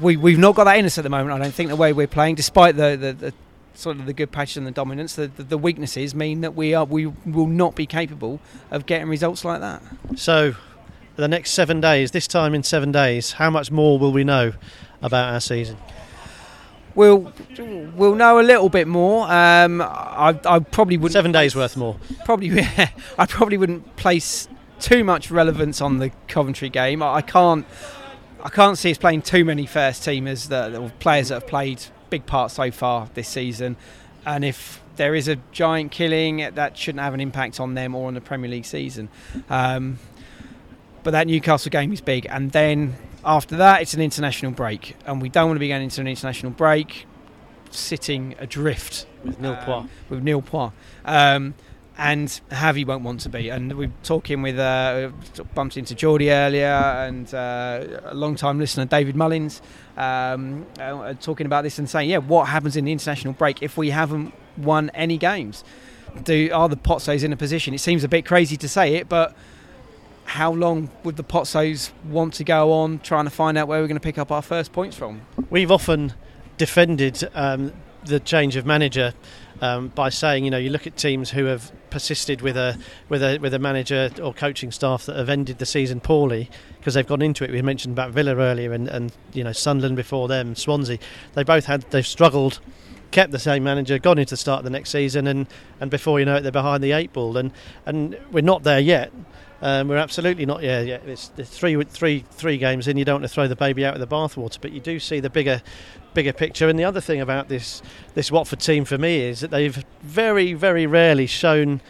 We 0.01 0.17
we've 0.17 0.37
not 0.37 0.55
got 0.55 0.65
that 0.65 0.77
in 0.77 0.83
us 0.83 0.97
at 0.97 1.05
the 1.05 1.09
moment. 1.09 1.31
I 1.31 1.41
don't 1.41 1.53
think 1.53 1.69
the 1.69 1.77
way 1.77 1.93
we're 1.93 2.07
playing, 2.07 2.35
despite 2.35 2.75
the, 2.75 2.97
the, 2.97 3.13
the 3.13 3.33
sort 3.73 3.99
of 3.99 4.05
the 4.05 4.11
good 4.11 4.33
patches 4.33 4.57
and 4.57 4.67
the 4.67 4.71
dominance, 4.71 5.15
the, 5.15 5.27
the, 5.27 5.43
the 5.43 5.57
weaknesses 5.57 6.13
mean 6.13 6.41
that 6.41 6.55
we 6.55 6.73
are 6.73 6.83
we 6.83 7.05
will 7.05 7.47
not 7.47 7.73
be 7.73 7.85
capable 7.85 8.41
of 8.69 8.85
getting 8.85 9.07
results 9.07 9.45
like 9.45 9.61
that. 9.61 9.81
So 10.17 10.55
the 11.17 11.27
next 11.27 11.51
seven 11.51 11.81
days, 11.81 12.11
this 12.11 12.27
time 12.27 12.53
in 12.53 12.63
seven 12.63 12.91
days, 12.91 13.33
how 13.33 13.49
much 13.49 13.71
more 13.71 13.99
will 13.99 14.11
we 14.11 14.23
know 14.23 14.53
about 15.01 15.33
our 15.33 15.39
season? 15.41 15.77
We'll 16.95 17.31
we'll 17.95 18.15
know 18.15 18.39
a 18.39 18.41
little 18.41 18.69
bit 18.69 18.87
more. 18.87 19.31
Um, 19.31 19.81
I, 19.81 20.39
I 20.45 20.59
probably 20.59 20.97
wouldn't 20.97 21.13
seven 21.13 21.31
days 21.31 21.55
worth 21.55 21.77
more. 21.77 21.97
Probably, 22.25 22.47
yeah, 22.55 22.89
I 23.19 23.25
probably 23.25 23.57
wouldn't 23.57 23.95
place 23.97 24.47
too 24.79 25.03
much 25.03 25.29
relevance 25.29 25.81
on 25.81 25.99
the 25.99 26.11
Coventry 26.27 26.69
game. 26.69 27.03
I, 27.03 27.15
I 27.15 27.21
can't 27.21 27.65
I 28.43 28.49
can't 28.49 28.77
see 28.77 28.91
us 28.91 28.97
playing 28.97 29.23
too 29.23 29.43
many 29.43 29.65
first 29.65 30.03
teamers 30.03 30.47
that 30.49 30.73
or 30.73 30.89
players 30.99 31.29
that 31.29 31.35
have 31.35 31.47
played 31.47 31.83
big 32.09 32.25
parts 32.25 32.55
so 32.55 32.71
far 32.71 33.09
this 33.13 33.27
season. 33.27 33.75
And 34.25 34.43
if 34.43 34.81
there 34.95 35.15
is 35.15 35.27
a 35.27 35.37
giant 35.51 35.91
killing, 35.91 36.37
that 36.37 36.77
shouldn't 36.77 37.01
have 37.01 37.13
an 37.13 37.19
impact 37.19 37.59
on 37.59 37.75
them 37.75 37.95
or 37.95 38.07
on 38.07 38.13
the 38.13 38.21
Premier 38.21 38.49
League 38.49 38.65
season. 38.65 39.09
Um, 39.49 39.99
but 41.07 41.11
that 41.11 41.25
Newcastle 41.25 41.69
game 41.69 41.93
is 41.93 42.01
big. 42.01 42.27
And 42.29 42.51
then 42.51 42.97
after 43.23 43.55
that, 43.55 43.81
it's 43.81 43.93
an 43.93 44.01
international 44.01 44.51
break, 44.51 44.97
and 45.05 45.21
we 45.21 45.29
don't 45.29 45.47
want 45.47 45.55
to 45.55 45.59
be 45.61 45.69
going 45.69 45.83
into 45.83 46.01
an 46.01 46.07
international 46.07 46.51
break 46.51 47.05
sitting 47.69 48.35
adrift 48.39 49.05
with 49.23 49.39
Neil 49.39 49.53
um, 49.53 49.63
Poir. 49.63 49.89
with 50.09 50.21
Neil 50.21 50.41
Poir. 50.41 50.73
Um, 51.05 51.53
and 51.97 52.27
Javi 52.51 52.85
won't 52.85 53.05
want 53.05 53.21
to 53.21 53.29
be. 53.29 53.47
And 53.47 53.77
we're 53.77 53.93
talking 54.03 54.41
with, 54.41 54.59
uh, 54.59 55.11
bumped 55.55 55.77
into 55.77 55.95
Geordie 55.95 56.29
earlier 56.29 56.65
and 56.67 57.33
uh, 57.33 58.01
a 58.03 58.13
long 58.13 58.35
time 58.35 58.59
listener, 58.59 58.83
David 58.83 59.15
Mullins, 59.15 59.61
um, 59.95 60.65
uh, 60.77 61.13
talking 61.13 61.45
about 61.45 61.63
this 61.63 61.79
and 61.79 61.89
saying, 61.89 62.09
yeah, 62.09 62.17
what 62.17 62.49
happens 62.49 62.75
in 62.75 62.83
the 62.83 62.91
international 62.91 63.33
break 63.33 63.63
if 63.63 63.77
we 63.77 63.91
haven't 63.91 64.33
won 64.57 64.91
any 64.93 65.17
games? 65.17 65.63
Do 66.23 66.49
Are 66.51 66.67
the 66.67 66.75
Pozzos 66.75 67.23
in 67.23 67.31
a 67.31 67.37
position? 67.37 67.73
It 67.73 67.79
seems 67.79 68.03
a 68.03 68.09
bit 68.09 68.25
crazy 68.25 68.57
to 68.57 68.67
say 68.67 68.95
it, 68.95 69.07
but 69.07 69.33
how 70.27 70.51
long 70.51 70.89
would 71.05 71.15
the 71.15 71.23
Pozzos 71.23 71.91
want 72.05 72.33
to 72.35 72.43
go 72.43 72.73
on 72.73 72.99
trying 72.99 73.23
to 73.23 73.31
find 73.31 73.57
out 73.57 73.69
where 73.69 73.79
we're 73.79 73.87
going 73.87 73.99
to 73.99 74.03
pick 74.03 74.17
up 74.17 74.29
our 74.29 74.41
first 74.41 74.73
points 74.73 74.95
from? 74.95 75.21
We've 75.49 75.71
often 75.71 76.13
defended 76.57 77.27
um, 77.33 77.71
the 78.03 78.19
change 78.19 78.57
of 78.57 78.65
manager 78.65 79.13
um, 79.61 79.87
by 79.87 80.09
saying, 80.09 80.43
you 80.43 80.51
know, 80.51 80.57
you 80.57 80.69
look 80.69 80.85
at 80.85 80.97
teams 80.97 81.31
who 81.31 81.45
have 81.45 81.71
persisted 81.89 82.41
with 82.41 82.57
a 82.57 82.77
with 83.07 83.23
a 83.23 83.37
with 83.39 83.53
a 83.53 83.59
manager 83.59 84.11
or 84.21 84.33
coaching 84.33 84.69
staff 84.69 85.05
that 85.05 85.15
have 85.15 85.29
ended 85.29 85.59
the 85.59 85.65
season 85.65 86.01
poorly 86.01 86.49
because 86.77 86.93
they've 86.93 87.07
gone 87.07 87.21
into 87.21 87.45
it. 87.45 87.51
We 87.51 87.61
mentioned 87.61 87.93
about 87.93 88.11
Villa 88.11 88.35
earlier, 88.35 88.73
and, 88.73 88.89
and 88.89 89.13
you 89.33 89.45
know 89.45 89.53
Sunderland 89.53 89.95
before 89.95 90.27
them, 90.27 90.55
Swansea. 90.55 90.99
They 91.35 91.43
both 91.43 91.65
had 91.65 91.83
they've 91.91 92.05
struggled. 92.05 92.59
Kept 93.11 93.31
the 93.31 93.39
same 93.39 93.63
manager, 93.63 93.97
gone 93.99 94.19
into 94.19 94.31
the 94.31 94.37
start 94.37 94.59
of 94.59 94.63
the 94.65 94.69
next 94.69 94.89
season, 94.89 95.27
and, 95.27 95.47
and 95.79 95.89
before 95.89 96.19
you 96.19 96.25
know 96.25 96.35
it, 96.35 96.41
they're 96.41 96.51
behind 96.51 96.83
the 96.83 96.91
eight 96.91 97.13
ball, 97.13 97.37
and 97.37 97.51
and 97.85 98.17
we're 98.31 98.41
not 98.41 98.63
there 98.63 98.79
yet. 98.79 99.11
Um, 99.61 99.87
we're 99.87 99.97
absolutely 99.97 100.45
not 100.45 100.61
yeah. 100.61 100.81
It's, 100.81 101.31
it's 101.37 101.49
three 101.49 101.81
three 101.83 102.23
three 102.31 102.57
games 102.57 102.87
in. 102.87 102.97
You 102.97 103.05
don't 103.05 103.15
want 103.15 103.23
to 103.23 103.29
throw 103.29 103.47
the 103.47 103.55
baby 103.55 103.85
out 103.85 103.95
of 103.95 103.99
the 103.99 104.07
bathwater, 104.07 104.59
but 104.61 104.71
you 104.71 104.79
do 104.79 104.99
see 104.99 105.19
the 105.19 105.29
bigger 105.29 105.61
bigger 106.13 106.33
picture. 106.33 106.69
And 106.69 106.77
the 106.77 106.83
other 106.83 107.01
thing 107.01 107.21
about 107.21 107.47
this 107.47 107.81
this 108.13 108.31
Watford 108.31 108.59
team 108.59 108.85
for 108.85 108.97
me 108.97 109.21
is 109.21 109.39
that 109.39 109.51
they've 109.51 109.83
very 110.01 110.53
very 110.53 110.85
rarely 110.85 111.27
shown. 111.27 111.81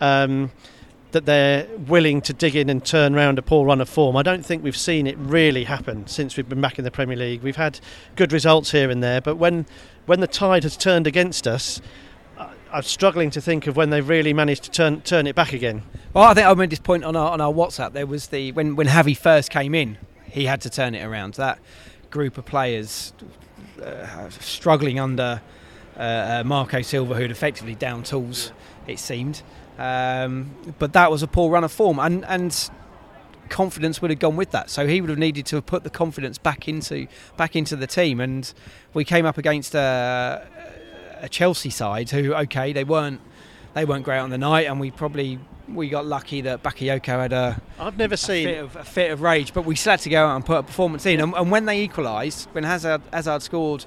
Um, 0.00 0.52
that 1.12 1.24
they're 1.24 1.66
willing 1.86 2.20
to 2.22 2.32
dig 2.32 2.56
in 2.56 2.68
and 2.68 2.84
turn 2.84 3.14
around 3.14 3.38
a 3.38 3.42
poor 3.42 3.66
run 3.66 3.80
of 3.80 3.88
form. 3.88 4.16
I 4.16 4.22
don't 4.22 4.44
think 4.44 4.62
we've 4.62 4.76
seen 4.76 5.06
it 5.06 5.16
really 5.18 5.64
happen 5.64 6.06
since 6.06 6.36
we've 6.36 6.48
been 6.48 6.60
back 6.60 6.78
in 6.78 6.84
the 6.84 6.90
Premier 6.90 7.16
League. 7.16 7.42
We've 7.42 7.56
had 7.56 7.80
good 8.16 8.32
results 8.32 8.72
here 8.72 8.90
and 8.90 9.02
there, 9.02 9.20
but 9.20 9.36
when 9.36 9.66
when 10.06 10.20
the 10.20 10.26
tide 10.26 10.62
has 10.62 10.76
turned 10.76 11.06
against 11.06 11.46
us, 11.46 11.80
I'm 12.72 12.82
struggling 12.82 13.30
to 13.30 13.40
think 13.40 13.66
of 13.66 13.76
when 13.76 13.90
they've 13.90 14.08
really 14.08 14.32
managed 14.32 14.64
to 14.64 14.70
turn 14.70 15.00
turn 15.02 15.26
it 15.26 15.34
back 15.34 15.52
again. 15.52 15.82
Well, 16.12 16.24
I 16.24 16.34
think 16.34 16.46
I 16.46 16.54
made 16.54 16.70
this 16.70 16.78
point 16.78 17.04
on 17.04 17.16
our 17.16 17.30
on 17.30 17.40
our 17.40 17.52
WhatsApp. 17.52 17.92
There 17.92 18.06
was 18.06 18.28
the 18.28 18.52
when 18.52 18.76
when 18.76 18.88
Javi 18.88 19.16
first 19.16 19.50
came 19.50 19.74
in, 19.74 19.98
he 20.24 20.46
had 20.46 20.60
to 20.62 20.70
turn 20.70 20.94
it 20.94 21.04
around. 21.04 21.34
That 21.34 21.58
group 22.10 22.38
of 22.38 22.44
players 22.44 23.12
uh, 23.82 24.28
struggling 24.30 24.98
under 24.98 25.40
uh, 25.96 26.00
uh, 26.00 26.42
Marco 26.44 26.82
Silva, 26.82 27.14
who'd 27.14 27.30
effectively 27.30 27.74
down 27.74 28.02
tools, 28.02 28.52
it 28.86 28.98
seemed. 28.98 29.42
Um, 29.78 30.54
but 30.78 30.92
that 30.94 31.10
was 31.10 31.22
a 31.22 31.26
poor 31.26 31.50
run 31.50 31.64
of 31.64 31.72
form, 31.72 31.98
and 31.98 32.24
and 32.24 32.70
confidence 33.48 34.02
would 34.02 34.10
have 34.10 34.18
gone 34.18 34.36
with 34.36 34.50
that. 34.50 34.70
So 34.70 34.86
he 34.86 35.00
would 35.00 35.10
have 35.10 35.18
needed 35.18 35.46
to 35.46 35.56
have 35.56 35.66
put 35.66 35.84
the 35.84 35.90
confidence 35.90 36.38
back 36.38 36.68
into 36.68 37.06
back 37.36 37.56
into 37.56 37.76
the 37.76 37.86
team. 37.86 38.20
And 38.20 38.52
we 38.94 39.04
came 39.04 39.26
up 39.26 39.38
against 39.38 39.74
a, 39.74 40.46
a 41.20 41.28
Chelsea 41.28 41.70
side 41.70 42.10
who, 42.10 42.34
okay, 42.34 42.72
they 42.72 42.84
weren't 42.84 43.20
they 43.74 43.84
weren't 43.84 44.04
great 44.04 44.18
on 44.18 44.30
the 44.30 44.38
night, 44.38 44.66
and 44.66 44.80
we 44.80 44.90
probably 44.90 45.38
we 45.68 45.88
got 45.88 46.06
lucky 46.06 46.40
that 46.42 46.62
Bakayoko 46.62 47.06
had 47.06 47.32
a 47.32 47.60
I've 47.78 47.98
never 47.98 48.14
a 48.14 48.16
seen 48.16 48.46
fit, 48.46 48.58
of, 48.58 48.76
a 48.76 48.84
fit 48.84 49.10
of 49.10 49.20
rage, 49.20 49.52
but 49.52 49.64
we 49.64 49.76
still 49.76 49.92
had 49.92 50.00
to 50.00 50.10
go 50.10 50.26
out 50.26 50.36
and 50.36 50.44
put 50.44 50.58
a 50.58 50.62
performance 50.62 51.04
in. 51.06 51.20
And, 51.20 51.34
and 51.34 51.50
when 51.50 51.66
they 51.66 51.82
equalised, 51.82 52.48
when 52.52 52.64
Hazard, 52.64 53.02
Hazard 53.12 53.42
scored 53.42 53.84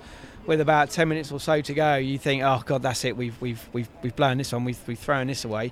with 0.50 0.60
about 0.60 0.90
10 0.90 1.08
minutes 1.08 1.32
or 1.32 1.40
so 1.40 1.62
to 1.62 1.74
go, 1.74 1.96
you 1.96 2.18
think, 2.18 2.42
oh 2.44 2.62
god, 2.66 2.82
that's 2.82 3.06
it. 3.06 3.16
We've 3.16 3.40
we've 3.40 3.70
we've 3.72 3.88
we've 4.02 4.16
blown 4.16 4.40
this 4.40 4.52
one. 4.52 4.66
We've 4.66 4.80
we've 4.88 5.00
thrown 5.00 5.28
this 5.28 5.46
away. 5.46 5.72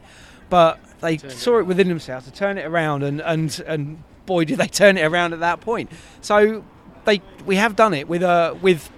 But 0.49 0.79
they 1.01 1.17
saw 1.17 1.57
it 1.59 1.63
within 1.63 1.89
themselves 1.89 2.25
to 2.27 2.31
turn 2.31 2.57
it 2.57 2.65
around, 2.65 3.03
and 3.03 3.19
and 3.19 3.59
and 3.67 4.03
boy, 4.25 4.45
did 4.45 4.59
they 4.59 4.67
turn 4.67 4.97
it 4.97 5.01
around 5.01 5.33
at 5.33 5.39
that 5.41 5.59
point. 5.59 5.91
So 6.21 6.63
they 7.05 7.21
we 7.45 7.55
have 7.55 7.75
done 7.75 7.93
it 7.93 8.07
with 8.07 8.21
a 8.21 8.57
with 8.61 8.89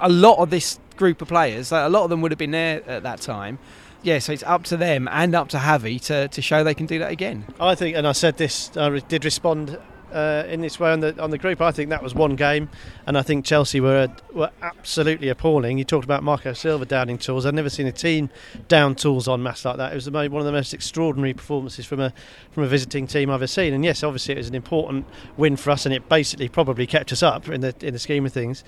a 0.00 0.08
lot 0.08 0.38
of 0.38 0.50
this 0.50 0.78
group 0.96 1.22
of 1.22 1.28
players. 1.28 1.70
A 1.72 1.88
lot 1.88 2.02
of 2.02 2.10
them 2.10 2.20
would 2.20 2.32
have 2.32 2.38
been 2.38 2.50
there 2.50 2.82
at 2.88 3.04
that 3.04 3.20
time. 3.20 3.58
Yeah, 4.02 4.18
so 4.18 4.32
it's 4.32 4.42
up 4.42 4.64
to 4.64 4.76
them 4.76 5.08
and 5.10 5.34
up 5.34 5.48
to 5.50 5.56
Javi 5.56 6.00
to, 6.06 6.28
to 6.28 6.42
show 6.42 6.62
they 6.62 6.74
can 6.74 6.86
do 6.86 7.00
that 7.00 7.10
again. 7.10 7.44
I 7.58 7.74
think, 7.74 7.96
and 7.96 8.06
I 8.06 8.12
said 8.12 8.36
this, 8.36 8.76
I 8.76 9.00
did 9.00 9.24
respond 9.24 9.76
uh, 10.12 10.44
in 10.48 10.60
this 10.60 10.78
way 10.80 10.90
on 10.90 11.00
the 11.00 11.20
on 11.22 11.30
the 11.30 11.38
group. 11.38 11.60
I 11.60 11.70
think 11.70 11.90
that 11.90 12.02
was 12.02 12.14
one 12.14 12.36
game, 12.36 12.68
and 13.06 13.16
I 13.16 13.22
think 13.22 13.44
Chelsea 13.44 13.80
were 13.80 14.08
were 14.32 14.50
absolutely 14.62 15.28
appalling. 15.28 15.78
You 15.78 15.84
talked 15.84 16.04
about 16.04 16.22
Marco 16.22 16.52
Silva 16.52 16.84
downing 16.86 17.18
tools. 17.18 17.46
I've 17.46 17.54
never 17.54 17.70
seen 17.70 17.86
a 17.86 17.92
team 17.92 18.30
down 18.68 18.94
tools 18.94 19.28
on 19.28 19.42
mass 19.42 19.64
like 19.64 19.76
that. 19.76 19.92
It 19.92 19.94
was 19.94 20.04
the, 20.06 20.10
mo- 20.10 20.28
one 20.28 20.40
of 20.40 20.46
the 20.46 20.52
most 20.52 20.74
extraordinary 20.74 21.34
performances 21.34 21.86
from 21.86 22.00
a 22.00 22.12
from 22.52 22.62
a 22.62 22.68
visiting 22.68 23.06
team 23.06 23.30
I've 23.30 23.36
ever 23.36 23.46
seen. 23.46 23.72
And 23.74 23.84
yes, 23.84 24.02
obviously 24.02 24.34
it 24.34 24.38
was 24.38 24.48
an 24.48 24.54
important 24.54 25.06
win 25.36 25.56
for 25.56 25.70
us, 25.70 25.86
and 25.86 25.94
it 25.94 26.08
basically 26.08 26.48
probably 26.48 26.86
kept 26.86 27.12
us 27.12 27.22
up 27.22 27.48
in 27.48 27.60
the 27.60 27.74
in 27.80 27.92
the 27.92 27.98
scheme 27.98 28.26
of 28.26 28.32
things. 28.32 28.64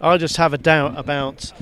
I 0.00 0.16
just 0.16 0.36
have 0.36 0.52
a 0.52 0.58
doubt 0.58 0.98
about 0.98 1.52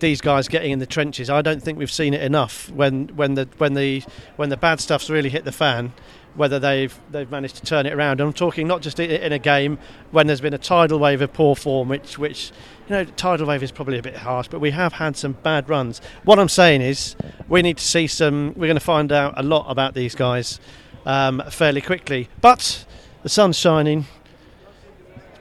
these 0.00 0.20
guys 0.20 0.48
getting 0.48 0.70
in 0.70 0.78
the 0.78 0.86
trenches. 0.86 1.30
I 1.30 1.42
don't 1.42 1.62
think 1.62 1.78
we've 1.78 1.90
seen 1.90 2.14
it 2.14 2.22
enough 2.22 2.70
when 2.70 3.08
when 3.08 3.34
the 3.34 3.48
when 3.58 3.74
the 3.74 4.02
when 4.36 4.48
the 4.48 4.56
bad 4.56 4.80
stuff's 4.80 5.10
really 5.10 5.28
hit 5.28 5.44
the 5.44 5.52
fan. 5.52 5.92
Whether 6.38 6.58
they've 6.58 6.98
they've 7.10 7.30
managed 7.30 7.56
to 7.56 7.62
turn 7.62 7.84
it 7.84 7.92
around. 7.92 8.20
And 8.20 8.28
I'm 8.28 8.32
talking 8.32 8.66
not 8.66 8.80
just 8.80 8.98
in 8.98 9.32
a 9.32 9.38
game 9.38 9.78
when 10.10 10.26
there's 10.26 10.40
been 10.40 10.54
a 10.54 10.58
tidal 10.58 10.98
wave 10.98 11.20
of 11.20 11.32
poor 11.32 11.54
form, 11.54 11.88
which 11.88 12.18
which 12.18 12.52
you 12.88 12.94
know 12.94 13.04
tidal 13.04 13.46
wave 13.46 13.62
is 13.62 13.70
probably 13.70 13.98
a 13.98 14.02
bit 14.02 14.16
harsh, 14.16 14.48
but 14.48 14.60
we 14.60 14.70
have 14.70 14.94
had 14.94 15.16
some 15.16 15.32
bad 15.42 15.68
runs. 15.68 16.00
What 16.24 16.38
I'm 16.38 16.48
saying 16.48 16.80
is 16.80 17.16
we 17.48 17.60
need 17.60 17.76
to 17.76 17.84
see 17.84 18.06
some. 18.06 18.54
We're 18.56 18.66
going 18.66 18.74
to 18.74 18.80
find 18.80 19.12
out 19.12 19.34
a 19.36 19.42
lot 19.42 19.66
about 19.68 19.94
these 19.94 20.14
guys 20.14 20.60
um, 21.04 21.42
fairly 21.50 21.80
quickly. 21.80 22.28
But 22.40 22.86
the 23.22 23.28
sun's 23.28 23.58
shining 23.58 24.06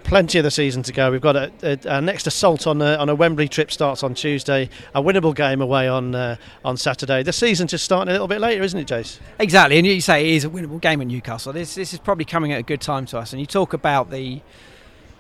plenty 0.08 0.39
of 0.39 0.43
the 0.43 0.52
season 0.52 0.82
to 0.84 0.93
go. 0.93 1.12
We've 1.12 1.22
got 1.22 1.36
a, 1.36 1.52
a, 1.62 1.96
our 1.96 2.02
next 2.02 2.26
assault 2.26 2.65
on 2.65 2.82
a, 2.82 2.96
on 2.96 3.10
a 3.10 3.15
Wembley 3.15 3.48
trip 3.48 3.72
starts 3.72 4.02
on 4.02 4.15
Tuesday. 4.15 4.70
A 4.96 5.02
winnable 5.02 5.36
game 5.36 5.62
away 5.62 5.88
on 5.88 6.15
uh, 6.15 6.38
on 6.65 6.78
Saturday. 6.78 7.22
The 7.22 7.34
season's 7.34 7.72
just 7.72 7.86
starting 7.86 8.10
a 8.10 8.13
little 8.13 8.28
bit 8.28 8.41
later, 8.41 8.63
isn't 8.63 8.80
it, 8.80 8.88
Jace? 8.88 9.20
Exactly, 9.38 9.78
and 9.78 9.86
you 9.86 10.02
say 10.02 10.30
it 10.30 10.36
is 10.36 10.46
a 10.46 10.50
winnable 10.50 10.82
game 10.82 11.02
at 11.02 11.08
Newcastle. 11.08 11.54
This 11.54 11.76
this 11.76 11.93
is 11.93 12.00
probably 12.00 12.26
coming 12.26 12.52
at 12.54 12.60
a 12.60 12.63
good 12.63 12.82
time 12.82 13.06
to 13.08 13.20
us. 13.20 13.34
And 13.34 13.39
you 13.39 13.46
talk 13.46 13.74
about 13.74 14.10
the 14.10 14.41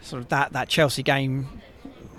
sort 0.01 0.21
of 0.23 0.29
that 0.29 0.53
that 0.53 0.69
Chelsea 0.69 1.03
game 1.03 1.47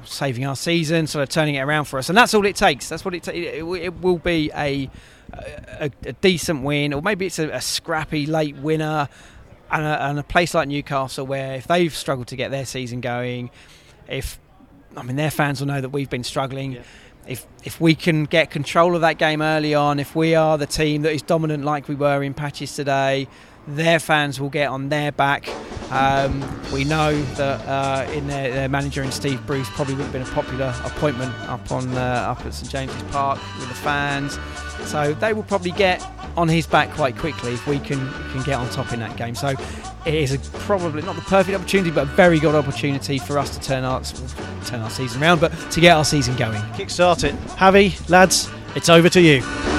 saving 0.04 0.46
our 0.46 0.56
season, 0.56 1.06
sort 1.06 1.22
of 1.22 1.28
turning 1.28 1.56
it 1.56 1.60
around 1.60 1.86
for 1.86 1.98
us, 1.98 2.08
and 2.08 2.16
that's 2.16 2.34
all 2.34 2.46
it 2.46 2.56
takes. 2.56 2.88
That's 2.88 3.04
what 3.04 3.14
it 3.14 3.22
ta- 3.24 3.32
it, 3.32 3.62
it, 3.62 3.64
it 3.64 4.00
will 4.00 4.18
be 4.18 4.50
a, 4.54 4.90
a 5.32 5.90
a 6.04 6.12
decent 6.12 6.62
win, 6.62 6.92
or 6.92 7.02
maybe 7.02 7.26
it's 7.26 7.38
a, 7.38 7.48
a 7.48 7.60
scrappy 7.60 8.26
late 8.26 8.56
winner. 8.56 9.08
And 9.70 9.84
a, 9.84 10.02
and 10.02 10.18
a 10.18 10.22
place 10.22 10.54
like 10.54 10.66
Newcastle, 10.68 11.26
where 11.26 11.54
if 11.56 11.66
they've 11.66 11.94
struggled 11.94 12.28
to 12.28 12.36
get 12.36 12.50
their 12.50 12.64
season 12.64 13.02
going, 13.02 13.50
if 14.08 14.38
I 14.96 15.02
mean 15.02 15.16
their 15.16 15.30
fans 15.30 15.60
will 15.60 15.66
know 15.66 15.80
that 15.80 15.90
we've 15.90 16.08
been 16.08 16.24
struggling. 16.24 16.72
Yeah. 16.72 16.82
If 17.26 17.46
if 17.62 17.78
we 17.78 17.94
can 17.94 18.24
get 18.24 18.50
control 18.50 18.94
of 18.94 19.02
that 19.02 19.18
game 19.18 19.42
early 19.42 19.74
on, 19.74 19.98
if 19.98 20.16
we 20.16 20.34
are 20.34 20.56
the 20.56 20.66
team 20.66 21.02
that 21.02 21.12
is 21.12 21.20
dominant 21.20 21.64
like 21.64 21.86
we 21.86 21.94
were 21.94 22.22
in 22.22 22.32
patches 22.32 22.74
today, 22.74 23.28
their 23.66 23.98
fans 23.98 24.40
will 24.40 24.48
get 24.48 24.68
on 24.68 24.88
their 24.88 25.12
back. 25.12 25.46
Um, 25.90 26.42
we 26.72 26.84
know 26.84 27.20
that 27.34 27.60
uh, 27.66 28.10
in 28.12 28.26
their, 28.26 28.50
their 28.50 28.68
manager 28.68 29.02
in 29.02 29.12
Steve 29.12 29.46
Bruce 29.46 29.68
probably 29.70 29.94
would 29.94 30.04
have 30.04 30.12
been 30.12 30.22
a 30.22 30.34
popular 30.34 30.74
appointment 30.84 31.34
up 31.48 31.70
on 31.70 31.88
uh, 31.96 32.28
up 32.30 32.44
at 32.46 32.54
St 32.54 32.70
James's 32.70 33.02
Park 33.10 33.38
with 33.58 33.68
the 33.68 33.74
fans. 33.74 34.38
So 34.88 35.12
they 35.14 35.34
will 35.34 35.42
probably 35.42 35.72
get 35.72 36.00
on 36.38 36.48
his 36.48 36.68
back 36.68 36.88
quite 36.92 37.18
quickly 37.18 37.52
if 37.52 37.66
we 37.66 37.80
can 37.80 37.98
can 38.30 38.42
get 38.44 38.54
on 38.54 38.70
top 38.70 38.92
in 38.92 39.00
that 39.00 39.16
game. 39.16 39.34
So 39.34 39.54
it 40.06 40.14
is 40.14 40.32
a, 40.32 40.38
probably 40.60 41.02
not 41.02 41.16
the 41.16 41.22
perfect 41.22 41.58
opportunity, 41.58 41.90
but 41.90 42.02
a 42.04 42.06
very 42.06 42.38
good 42.38 42.54
opportunity 42.54 43.18
for 43.18 43.38
us 43.38 43.56
to 43.58 43.60
turn 43.60 43.82
our 43.82 44.02
turn 44.64 44.80
our 44.80 44.90
season 44.90 45.20
around, 45.20 45.40
but 45.40 45.52
to 45.72 45.80
get 45.80 45.96
our 45.96 46.04
season 46.04 46.36
going. 46.36 46.62
Kickstart 46.72 47.24
it. 47.24 47.34
Javi, 47.56 48.08
lads, 48.08 48.48
it's 48.76 48.88
over 48.88 49.08
to 49.08 49.20
you. 49.20 49.77